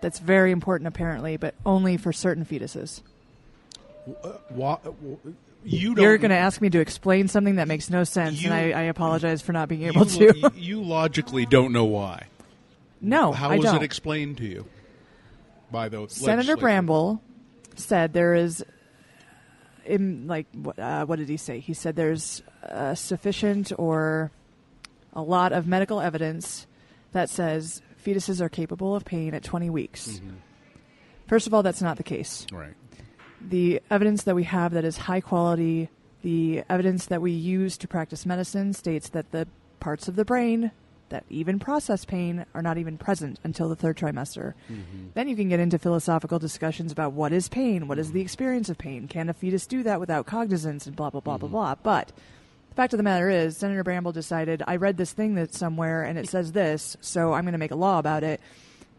[0.00, 3.00] That's very important, apparently, but only for certain fetuses.
[4.50, 4.78] Wha-
[5.64, 8.50] you don't, You're going to ask me to explain something that makes no sense, You-
[8.50, 10.52] and I, I apologize for not being able you, to.
[10.56, 12.26] you logically don't know why.
[13.00, 13.76] No, How I was don't.
[13.76, 14.66] it explained to you
[15.70, 16.56] by the Senator?
[16.56, 17.22] Bramble
[17.76, 18.64] said there is,
[19.84, 21.60] in like, uh, what did he say?
[21.60, 24.30] He said there's uh, sufficient or
[25.12, 26.66] a lot of medical evidence
[27.12, 30.08] that says fetuses are capable of pain at 20 weeks.
[30.08, 30.36] Mm-hmm.
[31.26, 32.46] First of all, that's not the case.
[32.52, 32.74] Right.
[33.40, 35.90] The evidence that we have that is high quality,
[36.22, 39.46] the evidence that we use to practice medicine states that the
[39.78, 40.72] parts of the brain
[41.10, 44.54] that even process pain are not even present until the third trimester.
[44.70, 45.08] Mm-hmm.
[45.14, 48.24] Then you can get into philosophical discussions about what is pain, what is the mm-hmm.
[48.24, 51.46] experience of pain, can a fetus do that without cognizance, and blah, blah, blah, blah,
[51.48, 51.54] mm-hmm.
[51.54, 51.74] blah.
[51.76, 52.12] But
[52.70, 56.04] the fact of the matter is, Senator Bramble decided, I read this thing that's somewhere
[56.04, 58.40] and it says this, so I'm going to make a law about it.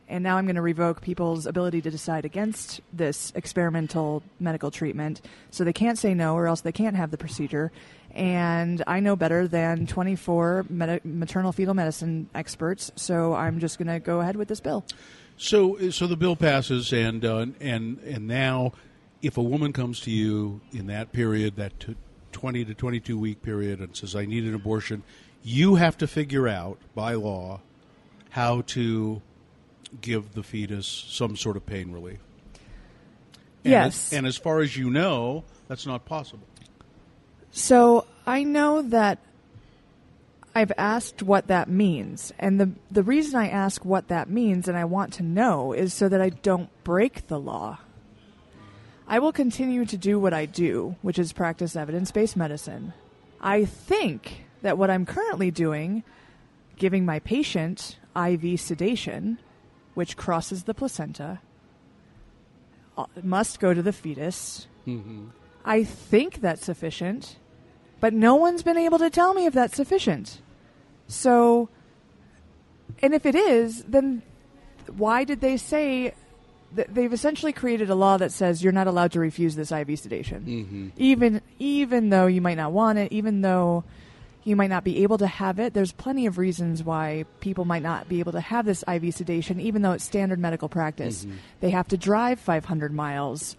[0.09, 5.21] And now I'm going to revoke people's ability to decide against this experimental medical treatment.
[5.51, 7.71] So they can't say no, or else they can't have the procedure.
[8.11, 13.87] And I know better than 24 med- maternal fetal medicine experts, so I'm just going
[13.87, 14.83] to go ahead with this bill.
[15.37, 18.73] So, so the bill passes, and uh, and and now,
[19.21, 21.95] if a woman comes to you in that period, that t-
[22.33, 25.03] twenty to twenty-two week period, and says, "I need an abortion,"
[25.41, 27.61] you have to figure out by law
[28.31, 29.21] how to
[30.01, 32.19] give the fetus some sort of pain relief.
[33.63, 34.11] And Yes.
[34.11, 36.47] as, and as far as you know, that's not possible.
[37.51, 39.19] So I know that
[40.55, 44.77] I've asked what that means, and the the reason I ask what that means and
[44.77, 47.79] I want to know is so that I don't break the law.
[49.07, 52.93] I will continue to do what I do, which is practice evidence-based medicine.
[53.41, 56.03] I think that what I'm currently doing,
[56.77, 59.39] giving my patient IV sedation,
[59.99, 61.41] which crosses the placenta,
[62.97, 64.65] uh, must go to the fetus.
[65.65, 67.35] I think that's sufficient,
[67.99, 70.39] but no one's been able to tell me if that's sufficient.
[71.09, 71.67] So,
[73.01, 74.21] and if it is, then
[74.95, 76.13] why did they say
[76.75, 79.99] that they've essentially created a law that says you're not allowed to refuse this IV
[79.99, 83.83] sedation, even even though you might not want it, even though
[84.43, 85.73] you might not be able to have it.
[85.73, 89.59] There's plenty of reasons why people might not be able to have this IV sedation,
[89.59, 91.27] even though it's standard medical practice.
[91.59, 93.55] They have to drive 500 miles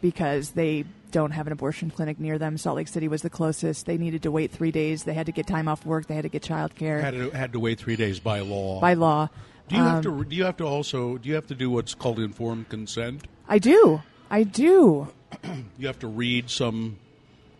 [0.00, 2.58] because they don't have an abortion clinic near them.
[2.58, 3.86] Salt Lake City was the closest.
[3.86, 5.04] They needed to wait three days.
[5.04, 6.06] They had to get time off work.
[6.06, 8.80] They had to get child care Had to, had to wait three days by law.
[8.80, 9.30] by law.
[9.68, 10.24] do you have Um, to?
[10.24, 11.16] Do you have to also?
[11.16, 13.26] Do you have to do what's called informed consent?
[13.48, 14.02] I do.
[14.30, 15.08] I do.
[15.78, 16.98] You have to read some.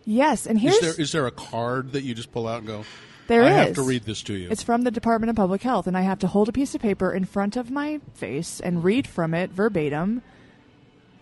[0.09, 2.67] Yes, and here's Is there is there a card that you just pull out and
[2.67, 2.83] go?
[3.27, 4.47] There I have to read this to you.
[4.49, 6.81] It's from the Department of Public Health, and I have to hold a piece of
[6.81, 10.23] paper in front of my face and read from it verbatim,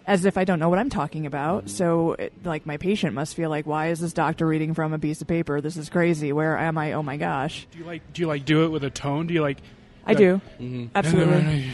[0.05, 1.65] as if I don't know what I'm talking about.
[1.65, 1.75] Mm-hmm.
[1.75, 4.99] So, it, like, my patient must feel like, "Why is this doctor reading from a
[4.99, 5.59] piece of paper?
[5.59, 6.31] This is crazy.
[6.31, 6.93] Where am I?
[6.93, 9.27] Oh my gosh!" Do you like do you like do it with a tone?
[9.27, 9.57] Do you like
[10.05, 10.85] I do Mm-hmm.
[10.95, 11.73] absolutely.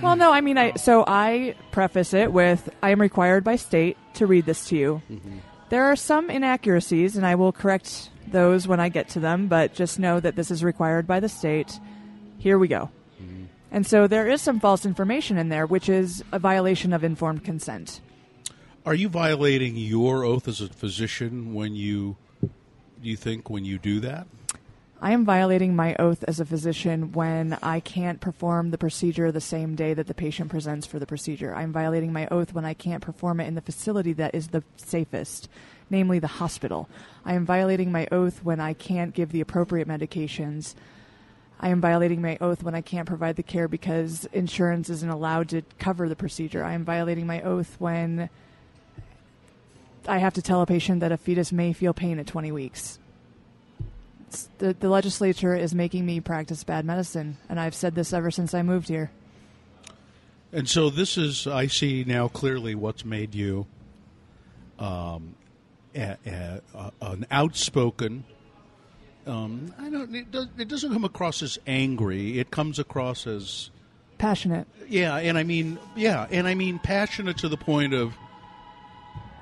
[0.00, 3.96] Well, no, I mean, I so I preface it with I am required by state
[4.14, 5.02] to read this to you.
[5.70, 9.46] There are some inaccuracies, and I will correct those when I get to them.
[9.46, 11.78] But just know that this is required by the state.
[12.38, 12.90] Here we go.
[13.22, 13.44] Mm-hmm.
[13.70, 17.44] And so there is some false information in there, which is a violation of informed
[17.44, 18.00] consent.
[18.84, 22.16] Are you violating your oath as a physician when you?
[22.42, 24.26] Do you think when you do that?
[25.02, 29.40] I am violating my oath as a physician when I can't perform the procedure the
[29.40, 31.54] same day that the patient presents for the procedure.
[31.54, 34.62] I'm violating my oath when I can't perform it in the facility that is the
[34.76, 35.48] safest,
[35.88, 36.86] namely the hospital.
[37.24, 40.74] I am violating my oath when I can't give the appropriate medications.
[41.58, 45.48] I am violating my oath when I can't provide the care because insurance isn't allowed
[45.48, 46.62] to cover the procedure.
[46.62, 48.28] I am violating my oath when
[50.06, 52.99] I have to tell a patient that a fetus may feel pain at 20 weeks
[54.58, 58.54] the, the legislature is making me practice bad medicine, and I've said this ever since
[58.54, 59.10] I moved here.
[60.52, 63.66] And so this is, I see now clearly what's made you
[64.78, 65.34] um,
[65.94, 68.24] a, a, a, an outspoken.
[69.26, 70.14] Um, I don't.
[70.14, 72.38] It, does, it doesn't come across as angry.
[72.38, 73.70] It comes across as
[74.20, 78.12] Passionate, yeah, and I mean yeah, and I mean passionate to the point of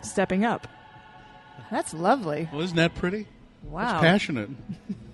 [0.02, 0.68] stepping up.
[1.68, 2.48] That's lovely.
[2.52, 3.26] well, isn't that pretty?
[3.64, 3.94] Wow.
[3.96, 4.50] It's passionate.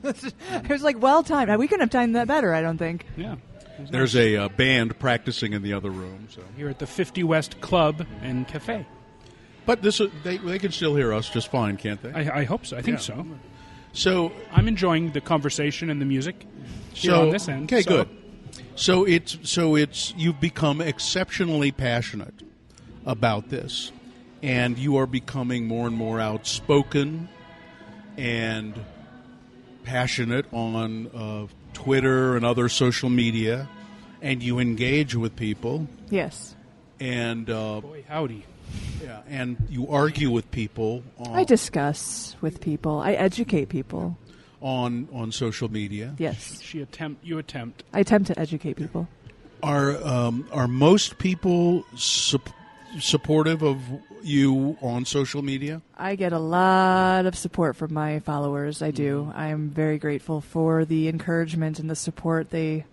[0.05, 1.57] It was like well timed.
[1.59, 3.07] We couldn't have timed that better, I don't think.
[3.17, 3.37] yeah?
[3.91, 6.29] There's a uh, band practicing in the other room.
[6.31, 8.85] So, Here at the 50 West Club and Cafe.
[9.65, 12.13] but this uh, they they can still hear us just fine, can't they?
[12.13, 12.77] I, I hope so.
[12.77, 13.03] I think Yeah.
[13.03, 13.27] so.
[13.95, 16.47] so I'm enjoying the conversation and the music
[16.93, 17.73] here so on this end.
[17.73, 18.09] okay, so- good.
[18.77, 22.43] So it's so it's you've become exceptionally passionate
[23.07, 23.91] about this,
[24.43, 27.29] and you are becoming more and more outspoken
[28.17, 28.75] and
[29.85, 33.69] passionate on uh, Twitter and other social media,
[34.23, 36.55] and you engage with people, Yes.
[37.01, 38.45] and uh, Boy, howdy.
[39.03, 44.17] yeah, and you argue with people on, I discuss with people, I educate people.
[44.63, 46.15] on on social media.
[46.19, 46.61] Yes.
[46.63, 47.23] She attempt.
[47.25, 47.85] You attempt.
[47.93, 49.07] I attempt to educate people.
[49.63, 52.49] Are um, are most people sup-
[53.01, 53.81] supportive of
[54.23, 55.83] you on social media?
[55.97, 58.83] I get a lot of support from my followers.
[58.83, 59.23] I do.
[59.23, 59.39] Mm-hmm.
[59.39, 62.85] I am very grateful for the encouragement and the support they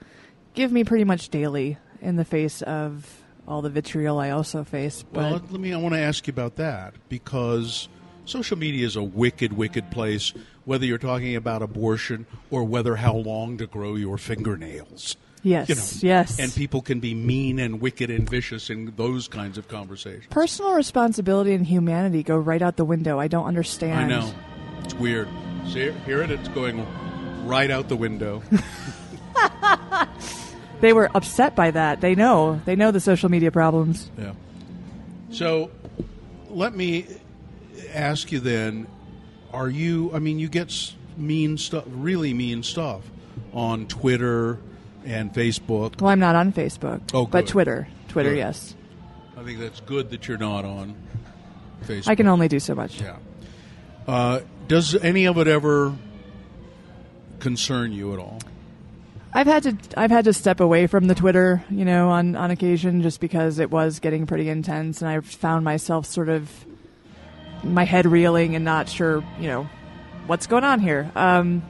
[0.54, 5.04] give me pretty much daily in the face of all the vitriol I also face.
[5.04, 5.74] But Well, let me.
[5.74, 7.90] I want to ask you about that because
[8.26, 10.34] social media is a wicked, wicked place.
[10.66, 15.76] Whether you're talking about abortion or whether how long to grow your fingernails, Yes, You
[15.76, 16.40] know, yes.
[16.40, 20.28] And people can be mean and wicked and vicious in those kinds of conversations.
[20.30, 23.20] Personal responsibility and humanity go right out the window.
[23.20, 24.00] I don't understand.
[24.00, 24.32] I know.
[24.84, 25.28] It's weird.
[25.68, 26.32] See, hear it?
[26.32, 26.86] It's going
[27.48, 28.44] right out the window.
[30.82, 32.02] They were upset by that.
[32.02, 32.60] They know.
[32.66, 34.10] They know the social media problems.
[34.18, 34.34] Yeah.
[35.30, 35.70] So
[36.50, 37.06] let me
[37.94, 38.88] ask you then
[39.54, 43.04] are you, I mean, you get mean stuff, really mean stuff
[43.54, 44.58] on Twitter
[45.06, 46.00] and Facebook.
[46.02, 47.48] Well, I'm not on Facebook, Oh, but.
[47.48, 47.88] Twitter.
[48.08, 48.38] Twitter, Good.
[48.38, 48.76] yes.
[49.38, 50.96] I think that's good that you're not on
[51.86, 52.08] Facebook.
[52.10, 53.02] I can only do so much.
[53.02, 53.18] Yeah.
[54.08, 55.96] Uh, does any of it ever
[57.40, 58.40] concern you at all?
[59.34, 62.52] I've had to I've had to step away from the Twitter, you know, on on
[62.52, 66.52] occasion just because it was getting pretty intense and I found myself sort of
[67.64, 69.70] my head reeling and not sure, you know,
[70.28, 71.10] what's going on here.
[71.16, 71.64] Um,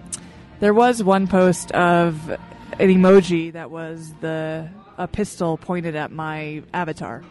[0.60, 2.36] there was one post of
[2.80, 7.24] an emoji that was the a pistol pointed at my avatar.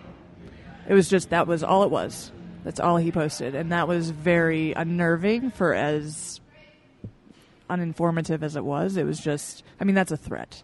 [0.88, 2.32] It was just that was all it was.
[2.64, 6.41] That's all he posted and that was very unnerving for as
[7.70, 8.97] uninformative as it was.
[8.97, 10.62] It was just, I mean, that's a threat.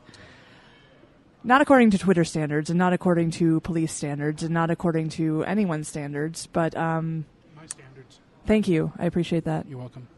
[1.44, 5.44] Not according to Twitter standards, and not according to police standards, and not according to
[5.44, 6.48] anyone's standards.
[6.48, 7.24] But um,
[7.54, 8.18] My standards.
[8.46, 9.68] thank you, I appreciate that.
[9.68, 10.08] You're welcome.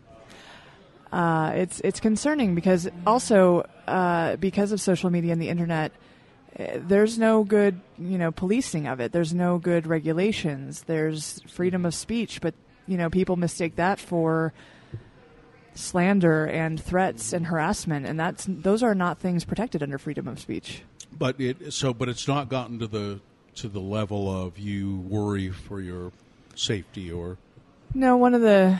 [1.12, 5.92] Uh, it's it's concerning because also uh, because of social media and the internet,
[6.56, 9.12] eh, there's no good you know policing of it.
[9.12, 10.82] There's no good regulations.
[10.82, 12.54] There's freedom of speech, but
[12.86, 14.52] you know people mistake that for
[15.74, 20.38] slander and threats and harassment, and that's those are not things protected under freedom of
[20.38, 20.82] speech.
[21.16, 23.20] But it so, but it's not gotten to the
[23.56, 26.12] to the level of you worry for your
[26.54, 27.38] safety or
[27.94, 28.78] No, one of the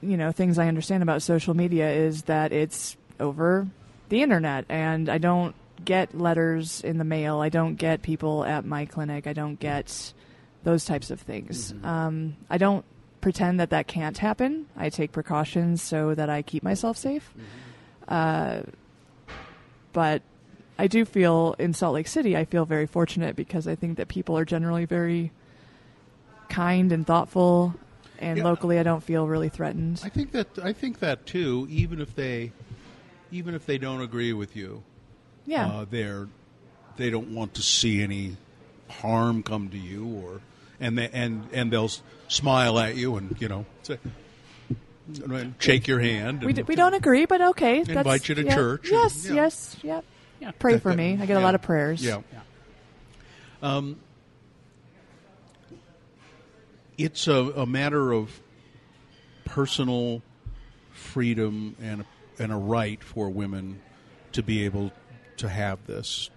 [0.00, 3.66] you know things I understand about social media is that it's over
[4.08, 5.54] the internet, and I don't
[5.84, 7.40] get letters in the mail.
[7.40, 9.26] I don't get people at my clinic.
[9.26, 10.12] I don't get
[10.64, 11.72] those types of things.
[11.84, 12.84] Um, I don't
[13.20, 14.66] pretend that that can't happen.
[14.76, 17.32] I take precautions so that I keep myself safe.
[18.06, 18.62] Uh,
[19.92, 20.22] but
[20.78, 24.08] I do feel in Salt Lake City, I feel very fortunate because I think that
[24.08, 25.32] people are generally very
[26.48, 27.74] kind and thoughtful,
[28.18, 28.44] and Yeah.
[28.44, 30.00] locally, I don't feel really threatened.
[30.04, 31.66] I think that I think that too.
[31.70, 32.52] Even if they,
[33.30, 34.82] even if they don't agree with you,
[35.46, 36.28] yeah, uh, they're
[36.96, 38.36] they don't want to see any
[38.88, 40.40] harm come to you, or
[40.80, 41.90] and they and and they'll
[42.28, 43.98] smile at you and you know say,
[45.58, 46.42] shake your hand.
[46.42, 47.78] we, d- we don't agree, but okay.
[47.80, 48.54] Invite that's, you to yeah.
[48.54, 49.34] church and- Yes, yeah.
[49.34, 50.04] yes, yep.
[50.40, 50.50] Yeah.
[50.58, 51.18] Pray for me.
[51.20, 52.04] I get a lot of prayers.
[52.04, 52.20] Yeah.
[53.62, 53.96] Um,
[56.98, 58.40] it's a, a matter of
[59.44, 60.20] personal
[60.92, 63.80] freedom and a, and a right for women
[64.32, 64.92] to be able
[65.38, 66.30] to have this.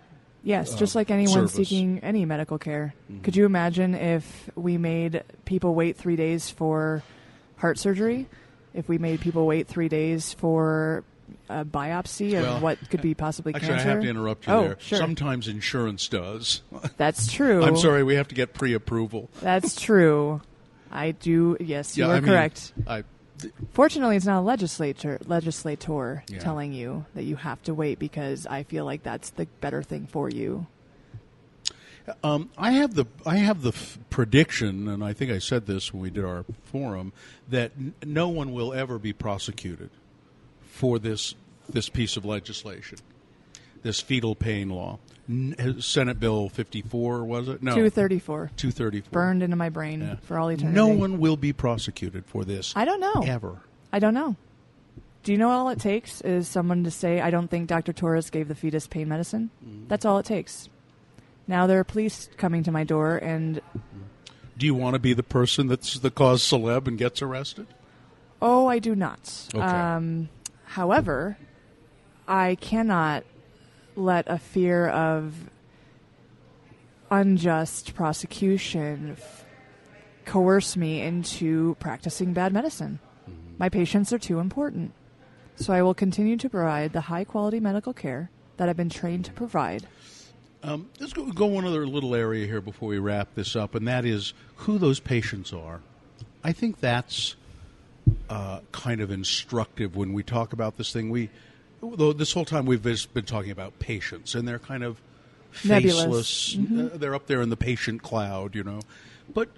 [0.43, 1.53] Yes, uh, just like anyone service.
[1.53, 2.93] seeking any medical care.
[3.11, 3.23] Mhm.
[3.23, 7.03] Could you imagine if we made people wait three days for
[7.57, 8.27] heart surgery?
[8.73, 11.03] If we made people wait three days for
[11.49, 13.89] a biopsy of Well, what could be possibly Actually, cancer?
[13.89, 14.77] I have to interrupt you oh, there.
[14.79, 14.97] Sure.
[14.97, 16.61] Sometimes insurance does.
[16.97, 17.63] That's true.
[17.63, 19.29] I'm sorry, we have to get pre-approval.
[19.41, 20.41] That's true.
[20.91, 21.57] I do.
[21.59, 22.73] Yes, you yeah, are I mean, correct.
[22.87, 23.03] I,
[23.73, 26.39] Fortunately, it's not a legislator legislator Yeah.
[26.39, 30.05] telling you that you have to wait because I feel like that's the better thing
[30.05, 30.67] for you.
[32.23, 35.93] Um, I have the I have the f- prediction, and I think I said this
[35.93, 37.13] when we did our forum,
[37.49, 39.89] that n- no one will ever be prosecuted
[40.61, 41.35] for this
[41.69, 42.97] this piece of legislation,
[43.83, 44.99] this fetal pain law,
[45.79, 47.63] Senate Bill fifty four was it?
[47.63, 49.11] No, Two thirty four two thirty four.
[49.11, 50.75] burned into my brain for all eternity.
[50.75, 53.23] No one will be prosecuted for this I don't know.
[53.25, 53.57] ever.
[53.93, 54.35] I don't know.
[55.23, 57.93] Do you know all it takes is someone to say, "I don't think Dr.
[57.93, 59.87] Torres gave the fetus pain medicine." Mm-hmm.
[59.87, 60.67] That's all it takes.
[61.47, 63.61] Now there are police coming to my door, and
[64.57, 67.67] Do you want to be the person that's the cause celeb and gets arrested?
[68.41, 69.47] oh, I do not.
[69.53, 69.63] Okay.
[69.63, 70.29] Um,
[70.65, 71.37] however,
[72.27, 73.23] I cannot
[73.95, 75.49] let a fear of
[77.09, 79.45] unjust prosecution f-
[80.25, 82.99] coerce me into practicing bad medicine.
[83.57, 84.93] My patients are too important.
[85.55, 89.25] So I will continue to provide the high quality medical care that I've been trained
[89.25, 89.85] to provide.
[90.63, 93.87] Um, let's go, go one other little area here before we wrap this up, and
[93.87, 95.81] that is who those patients are.
[96.43, 97.35] I think that's
[98.29, 101.09] uh, kind of instructive when we talk about this thing.
[101.09, 101.29] We,
[101.81, 105.01] though this whole time we've been talking about patients, and they're kind of
[105.51, 106.57] faceless.
[106.57, 108.79] Uh, they're up there in the patient cloud, you know.
[109.33, 109.49] But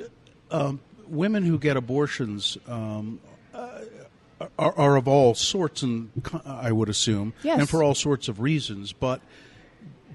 [0.51, 3.19] um, women who get abortions um,
[3.53, 3.81] uh,
[4.57, 6.09] are, are of all sorts, and
[6.45, 7.59] I would assume, Yes.
[7.59, 8.93] and for all sorts of reasons.
[8.93, 9.21] But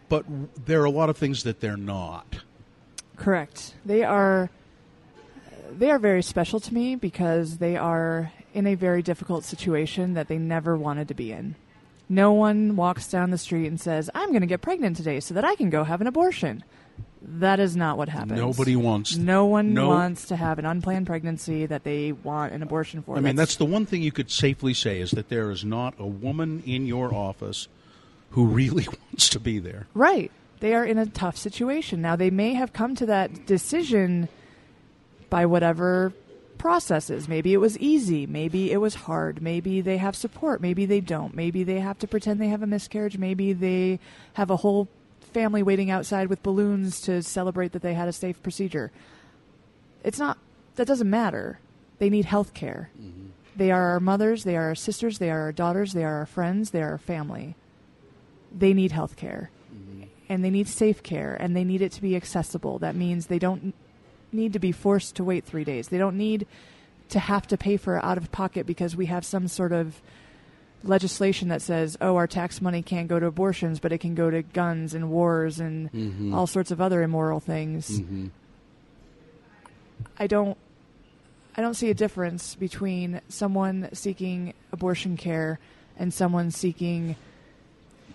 [0.09, 0.25] but
[0.67, 2.39] there are a lot of things that they're not.
[3.17, 3.75] Correct.
[3.85, 4.51] They are
[5.71, 10.29] they are very special to me because they are in a very difficult situation that
[10.29, 11.55] they never wanted to be in.
[12.09, 15.35] No one walks down the street and says, "I'm going to get pregnant today so
[15.35, 16.65] that I can go have an abortion."
[17.21, 18.39] That is not what happens.
[18.39, 19.17] Nobody wants.
[19.17, 23.17] No one no- wants to have an unplanned pregnancy that they want an abortion for.
[23.17, 25.95] I mean, that's the one thing you could safely say is that there is not
[25.99, 27.69] a woman in your office
[28.31, 29.89] who really wants to be there.
[29.95, 30.31] Right.
[30.61, 32.01] They are in a tough situation.
[32.03, 34.29] Now, they may have come to that decision
[35.31, 36.13] by whatever
[36.59, 37.29] processes.
[37.29, 38.27] Maybe it was easy.
[38.27, 39.41] Maybe it was hard.
[39.41, 40.61] Maybe they have support.
[40.61, 41.35] Maybe they don't.
[41.35, 43.17] Maybe they have to pretend they have a miscarriage.
[43.17, 44.01] Maybe they
[44.35, 44.89] have a whole
[45.33, 48.91] family waiting outside with balloons to celebrate that they had a safe procedure.
[50.03, 50.39] It's not,
[50.77, 51.61] that doesn't matter.
[51.99, 52.91] They need health care.
[53.01, 53.29] Mm-hmm.
[53.57, 54.45] They are our mothers.
[54.45, 55.19] They are our sisters.
[55.19, 55.93] They are our daughters.
[55.93, 56.71] They are our friends.
[56.71, 57.57] They are our family.
[58.57, 60.05] They need health care mm-hmm.
[60.29, 62.79] and they need safe care and they need it to be accessible.
[62.79, 63.75] That means they don't
[64.33, 65.89] need to be forced to wait three days.
[65.89, 66.47] They don't need
[67.11, 70.01] to have to pay for it out of pocket because we have some sort of
[70.85, 74.31] legislation that says, oh, our tax money can't go to abortions, but it can go
[74.31, 76.35] to guns and wars and mm-hmm.
[76.35, 78.01] all sorts of other immoral things.
[78.01, 78.27] Mm-hmm.
[80.19, 80.57] I don't.
[81.57, 85.59] I don't see a difference between someone seeking abortion care
[85.99, 87.17] and someone seeking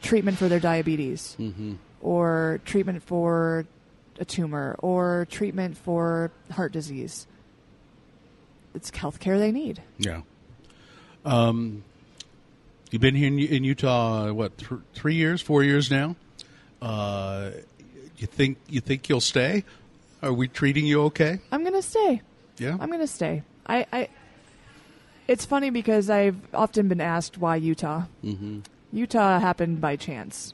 [0.02, 1.74] treatment for their diabetes mm-hmm.
[2.02, 3.66] or treatment for
[4.24, 7.28] a tumor or treatment for heart disease.
[8.74, 9.84] It's health care they need.
[10.00, 10.22] Yeah.
[11.26, 11.84] Um,
[12.90, 16.16] you've been here in, in Utah what th- three years, four years now.
[16.82, 17.52] Uh,
[18.18, 19.64] you think you think you'll stay?
[20.22, 21.40] Are we treating you okay?
[21.52, 22.22] I'm going to stay.
[22.58, 22.78] Yeah.
[22.80, 23.44] I'm going to stay.
[23.68, 24.10] I, I.
[25.28, 28.04] It's funny because I've often been asked why Utah.
[28.24, 28.60] Mm-hmm.
[28.94, 30.54] Utah happened by chance.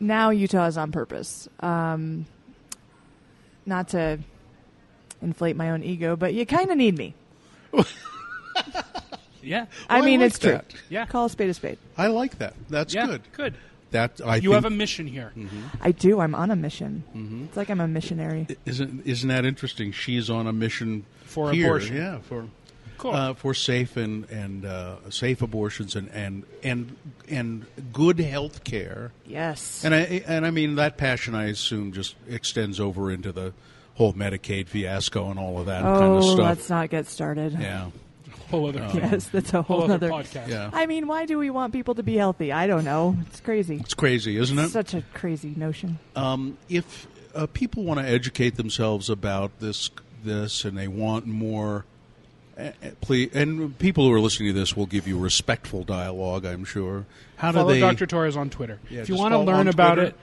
[0.00, 1.48] Now Utah is on purpose.
[1.60, 2.26] Um,
[3.66, 4.18] not to
[5.22, 7.14] inflate my own ego, but you kind of need me.
[9.42, 9.66] Yeah.
[9.88, 10.60] I Well, mean, like it's true.
[10.90, 11.06] Yeah.
[11.06, 11.78] Call a spade a spade.
[11.96, 12.52] I like that.
[12.68, 13.06] That's yeah.
[13.06, 13.22] good.
[13.32, 13.54] Good.
[13.90, 15.32] That I You think, have a mission here.
[15.80, 16.20] I do.
[16.20, 17.02] I'm on a mission.
[17.16, 17.44] Mm-hmm.
[17.44, 18.46] It's like I'm a missionary.
[18.66, 19.92] isn't isn't that interesting?
[19.92, 21.96] She's on a mission For here, abortion.
[21.96, 22.46] Yeah, for
[23.00, 23.14] Cool.
[23.14, 26.96] uh, for safe and and uh, safe abortions and and and
[27.28, 29.12] and good health care.
[29.26, 29.82] Yes.
[29.84, 33.54] And I and I mean that passion, I assume, just extends over into the
[33.94, 36.38] whole Medicaid fiasco and all of that oh, kind of stuff.
[36.38, 37.52] let's not get started.
[37.58, 37.90] Yeah,
[38.50, 40.24] whole other, Yes, that's a whole whole other other.
[40.24, 40.48] podcast.
[40.48, 40.70] yeah.
[40.72, 42.52] I mean, why do we want people to be healthy?
[42.52, 43.16] I don't know.
[43.28, 43.76] It's crazy.
[43.76, 44.68] It's crazy, isn't it?
[44.68, 45.98] Such a crazy notion.
[46.16, 49.90] Um, if uh, people want to educate themselves about this,
[50.24, 51.84] this, and they want more,
[53.00, 56.44] please, and people who are listening to this will give you respectful dialogue.
[56.44, 57.06] I'm sure.
[57.36, 57.80] How Follow do they?
[57.80, 58.06] Dr.
[58.06, 58.78] Torres on Twitter.
[58.90, 60.14] Yeah, if you want to learn about Twitter.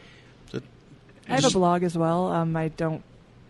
[0.54, 0.64] it,
[1.30, 2.28] I have a blog as well.
[2.28, 3.04] Um, I don't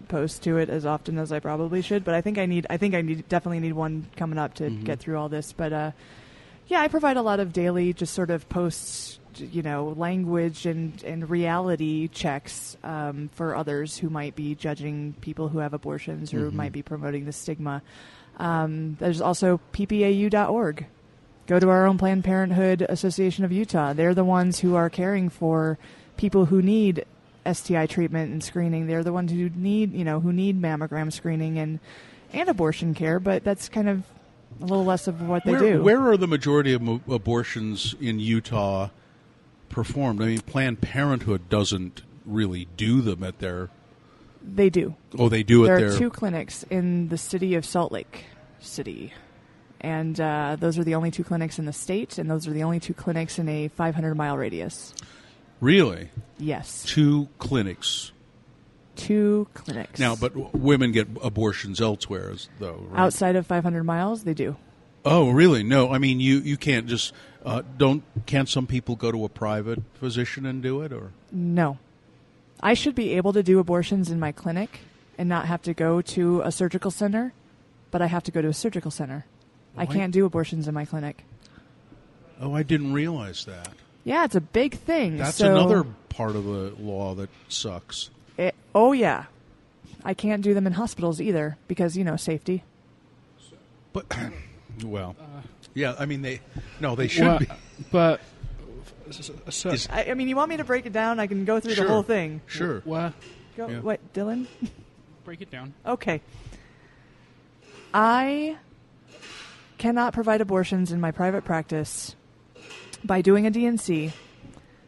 [0.08, 2.66] post to it as often as I probably should, but I think I need.
[2.70, 4.84] I think I need definitely need one coming up to Mm-hmm.
[4.86, 5.54] get through all this.
[5.54, 5.92] But uh,
[6.68, 11.04] yeah, I provide a lot of daily, just sort of posts, you know, language and
[11.04, 16.48] and reality checks um, for others who might be judging people who have abortions or
[16.48, 16.58] Mm-hmm.
[16.58, 17.82] might be promoting the stigma.
[18.38, 20.86] Um, there's also ppau.org.
[21.48, 23.94] Go to our own Planned Parenthood Association of Utah.
[23.94, 25.78] They're the ones who are caring for
[26.18, 27.06] people who need
[27.52, 28.88] STI treatment and screening.
[28.88, 31.80] They're the ones who need, you know, who need mammogram screening and
[32.34, 33.20] and abortion care.
[33.20, 34.04] But that's kind of
[34.62, 35.84] a little less of what they where, do.
[35.84, 38.90] where are the majority of mo- abortions in Utah
[39.70, 40.22] performed?
[40.22, 43.70] I mean, Planned Parenthood doesn't really do them at their.
[44.56, 44.96] They do.
[45.18, 45.94] Oh, they do There there.
[45.94, 48.26] are two clinics in the city of Salt Lake
[48.60, 49.14] City.
[49.82, 52.64] And uh, those are the only two clinics in the state, and those are the
[52.64, 54.94] only two clinics in a 500 mile radius.
[55.62, 58.12] really, Yes, two clinics
[58.96, 60.00] two clinics.
[60.00, 62.88] now, but w- women get abortions elsewhere, though.
[62.90, 63.00] Right?
[63.00, 64.56] outside of 500 miles, they do.
[65.06, 65.62] Oh, really?
[65.64, 66.40] No, I mean you.
[66.40, 67.14] You can't just
[67.46, 68.04] uh, don't.
[68.26, 71.78] Can't some people go to a private physician and do it, or No.
[72.62, 74.80] I should be able to do abortions in my clinic
[75.18, 77.34] and not have to go to a surgical center,
[77.92, 79.26] but I have to go to a surgical center.
[79.76, 81.24] I can't do abortions in my clinic.
[82.42, 83.70] oh, I didn't realize that.
[84.04, 85.18] Yeah, it's a big thing.
[85.18, 88.10] That's so another part of the law that sucks.
[88.38, 89.26] it- oh yeah.
[90.04, 92.64] I can't do them in hospitals either because, you know, safety.
[93.94, 94.06] But
[94.84, 95.16] well,
[95.74, 95.96] yeah.
[96.00, 96.40] I mean they.
[96.80, 97.48] No, they should Well, be.
[97.92, 98.22] but
[99.12, 101.20] so, Is- I, I mean, you want me to break it down?
[101.20, 101.86] I can go through Sure.
[101.86, 102.42] the whole thing.
[102.48, 102.82] Sure.
[102.86, 103.14] what?
[103.56, 103.80] Go, Yeah.
[103.80, 104.48] What, Dylan?
[105.26, 105.74] Break it down.
[105.86, 106.22] Okay.
[107.94, 108.58] I
[109.78, 112.16] cannot provide abortions in my private practice
[113.04, 114.14] by doing a D&C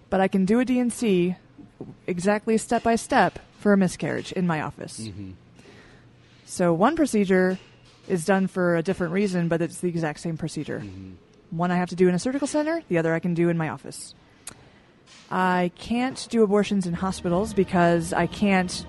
[0.09, 1.36] but I can do a D&C
[2.07, 4.99] exactly step by step for a miscarriage in my office.
[4.99, 5.32] Mm-hmm.
[6.45, 7.59] So one procedure
[8.07, 10.80] is done for a different reason, but it's the exact same procedure.
[10.80, 11.11] Mm-hmm.
[11.51, 13.57] One I have to do in a surgical center, the other I can do in
[13.57, 14.13] my office.
[15.31, 18.85] I can't do abortions in hospitals because I can't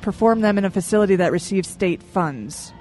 [0.00, 2.72] perform them in a facility that receives state funds.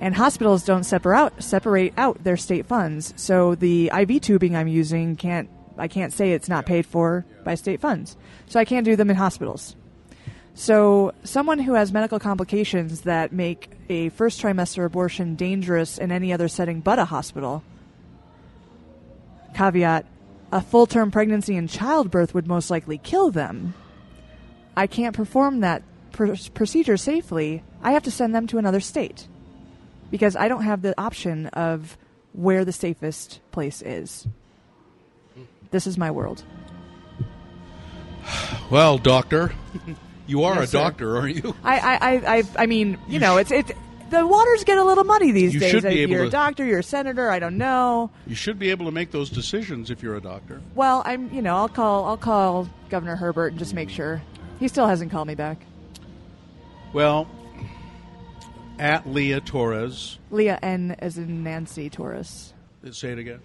[0.00, 3.14] And hospitals don't separate out, separate out their state funds.
[3.16, 7.54] So the IV tubing I'm using can't I can't say it's not paid for by
[7.54, 8.16] state funds.
[8.46, 9.74] So I can't do them in hospitals.
[10.54, 16.32] So someone who has medical complications that make a first trimester abortion dangerous in any
[16.32, 17.62] other setting but a hospital.
[19.54, 20.06] Caveat
[20.52, 23.74] a full term pregnancy and childbirth would most likely kill them.
[24.76, 25.82] I can't perform that
[26.12, 27.62] pr- procedure safely.
[27.82, 29.26] I have to send them to another state
[30.10, 31.96] because I don't have the option of
[32.34, 34.26] where the safest place is.
[35.70, 36.44] This is my world.
[38.70, 39.52] Well, doctor,
[40.26, 40.78] you are Yes, a sir.
[40.78, 41.54] doctor, aren't you?
[41.64, 43.72] I, I, I, I, I mean, you, You know, it's it's
[44.10, 45.70] the waters get a little muddy these You days.
[45.70, 47.30] should be Uh, able you're a doctor, you're a senator.
[47.30, 48.10] I don't know.
[48.26, 50.60] You should be able to make those decisions if you're a doctor.
[50.74, 54.20] Well, I'm, you know, I'll call, I'll call Governor Herbert and just make sure.
[54.60, 55.64] He still hasn't called me back.
[56.92, 57.26] Well,
[58.78, 62.52] at Leah Torres, Leah N as in Nancy Torres.
[62.90, 63.40] say it again.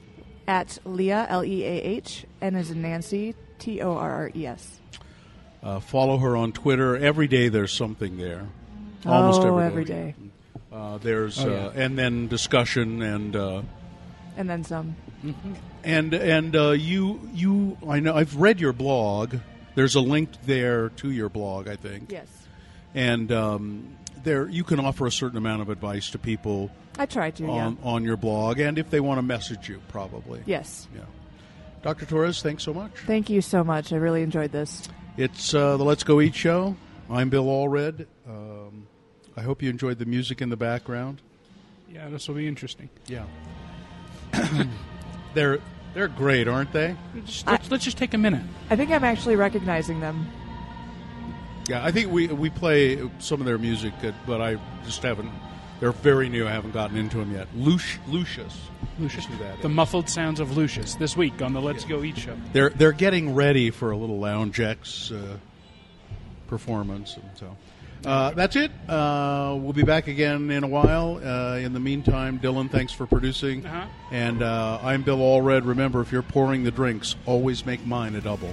[0.47, 4.45] At Leah L E A H N as in Nancy T O R R E
[4.47, 4.79] S.
[5.63, 6.95] Uh, follow her on Twitter.
[6.95, 8.47] Every day there's something there.
[9.05, 9.93] Almost oh, every day.
[10.09, 10.31] every day,
[10.71, 13.61] Uh, there's Oh, uh, and then discussion and uh,
[14.35, 14.95] and then some.
[15.83, 19.35] and and uh, you you I know I've read your blog.
[19.75, 22.27] There's a link there to your blog, I think, Yes,
[22.95, 27.31] and um, there you can offer a certain amount of advice to people I try
[27.31, 27.45] to.
[27.47, 27.89] on yeah.
[27.89, 30.41] on your blog, and if they want to message you, probably.
[30.45, 30.87] Yes.
[30.95, 31.01] Yeah.
[31.83, 32.05] Dr.
[32.05, 32.91] Torres, thanks so much.
[33.05, 33.93] Thank you so much.
[33.93, 34.89] I really enjoyed this.
[35.17, 36.75] It's uh, the Let's Go Eat show.
[37.09, 38.05] I'm Bill Allred.
[38.29, 38.85] Um,
[39.35, 41.23] I hope you enjoyed the music in the background.
[41.91, 42.87] Yeah, this will be interesting.
[43.07, 43.25] Yeah.
[45.33, 45.57] they're
[45.95, 46.95] they're great, aren't they?
[47.25, 48.43] Just, let's, let's just take a minute.
[48.69, 50.27] I think I'm actually recognizing them.
[51.67, 53.93] Yeah, I think we we play some of their music,
[54.27, 55.31] but I just haven't.
[55.79, 56.47] They're very new.
[56.47, 57.47] I haven't gotten into them yet.
[57.55, 58.57] Lucius, Lucius,
[58.99, 62.35] Lucius, that The muffled sounds of Lucius this week on the Let's Go Eat show.
[62.51, 65.37] They're they're getting ready for a little Lounge Acts uh,
[66.47, 67.55] performance, and so
[68.09, 68.71] uh, that's it.
[68.89, 71.19] Uh, we'll be back again in a while.
[71.23, 73.85] Uh, in the meantime, Dylan, thanks for producing, Uh-huh.
[74.11, 75.65] and uh, I'm Bill Allred.
[75.67, 78.51] Remember, if you're pouring the drinks, always make mine a double.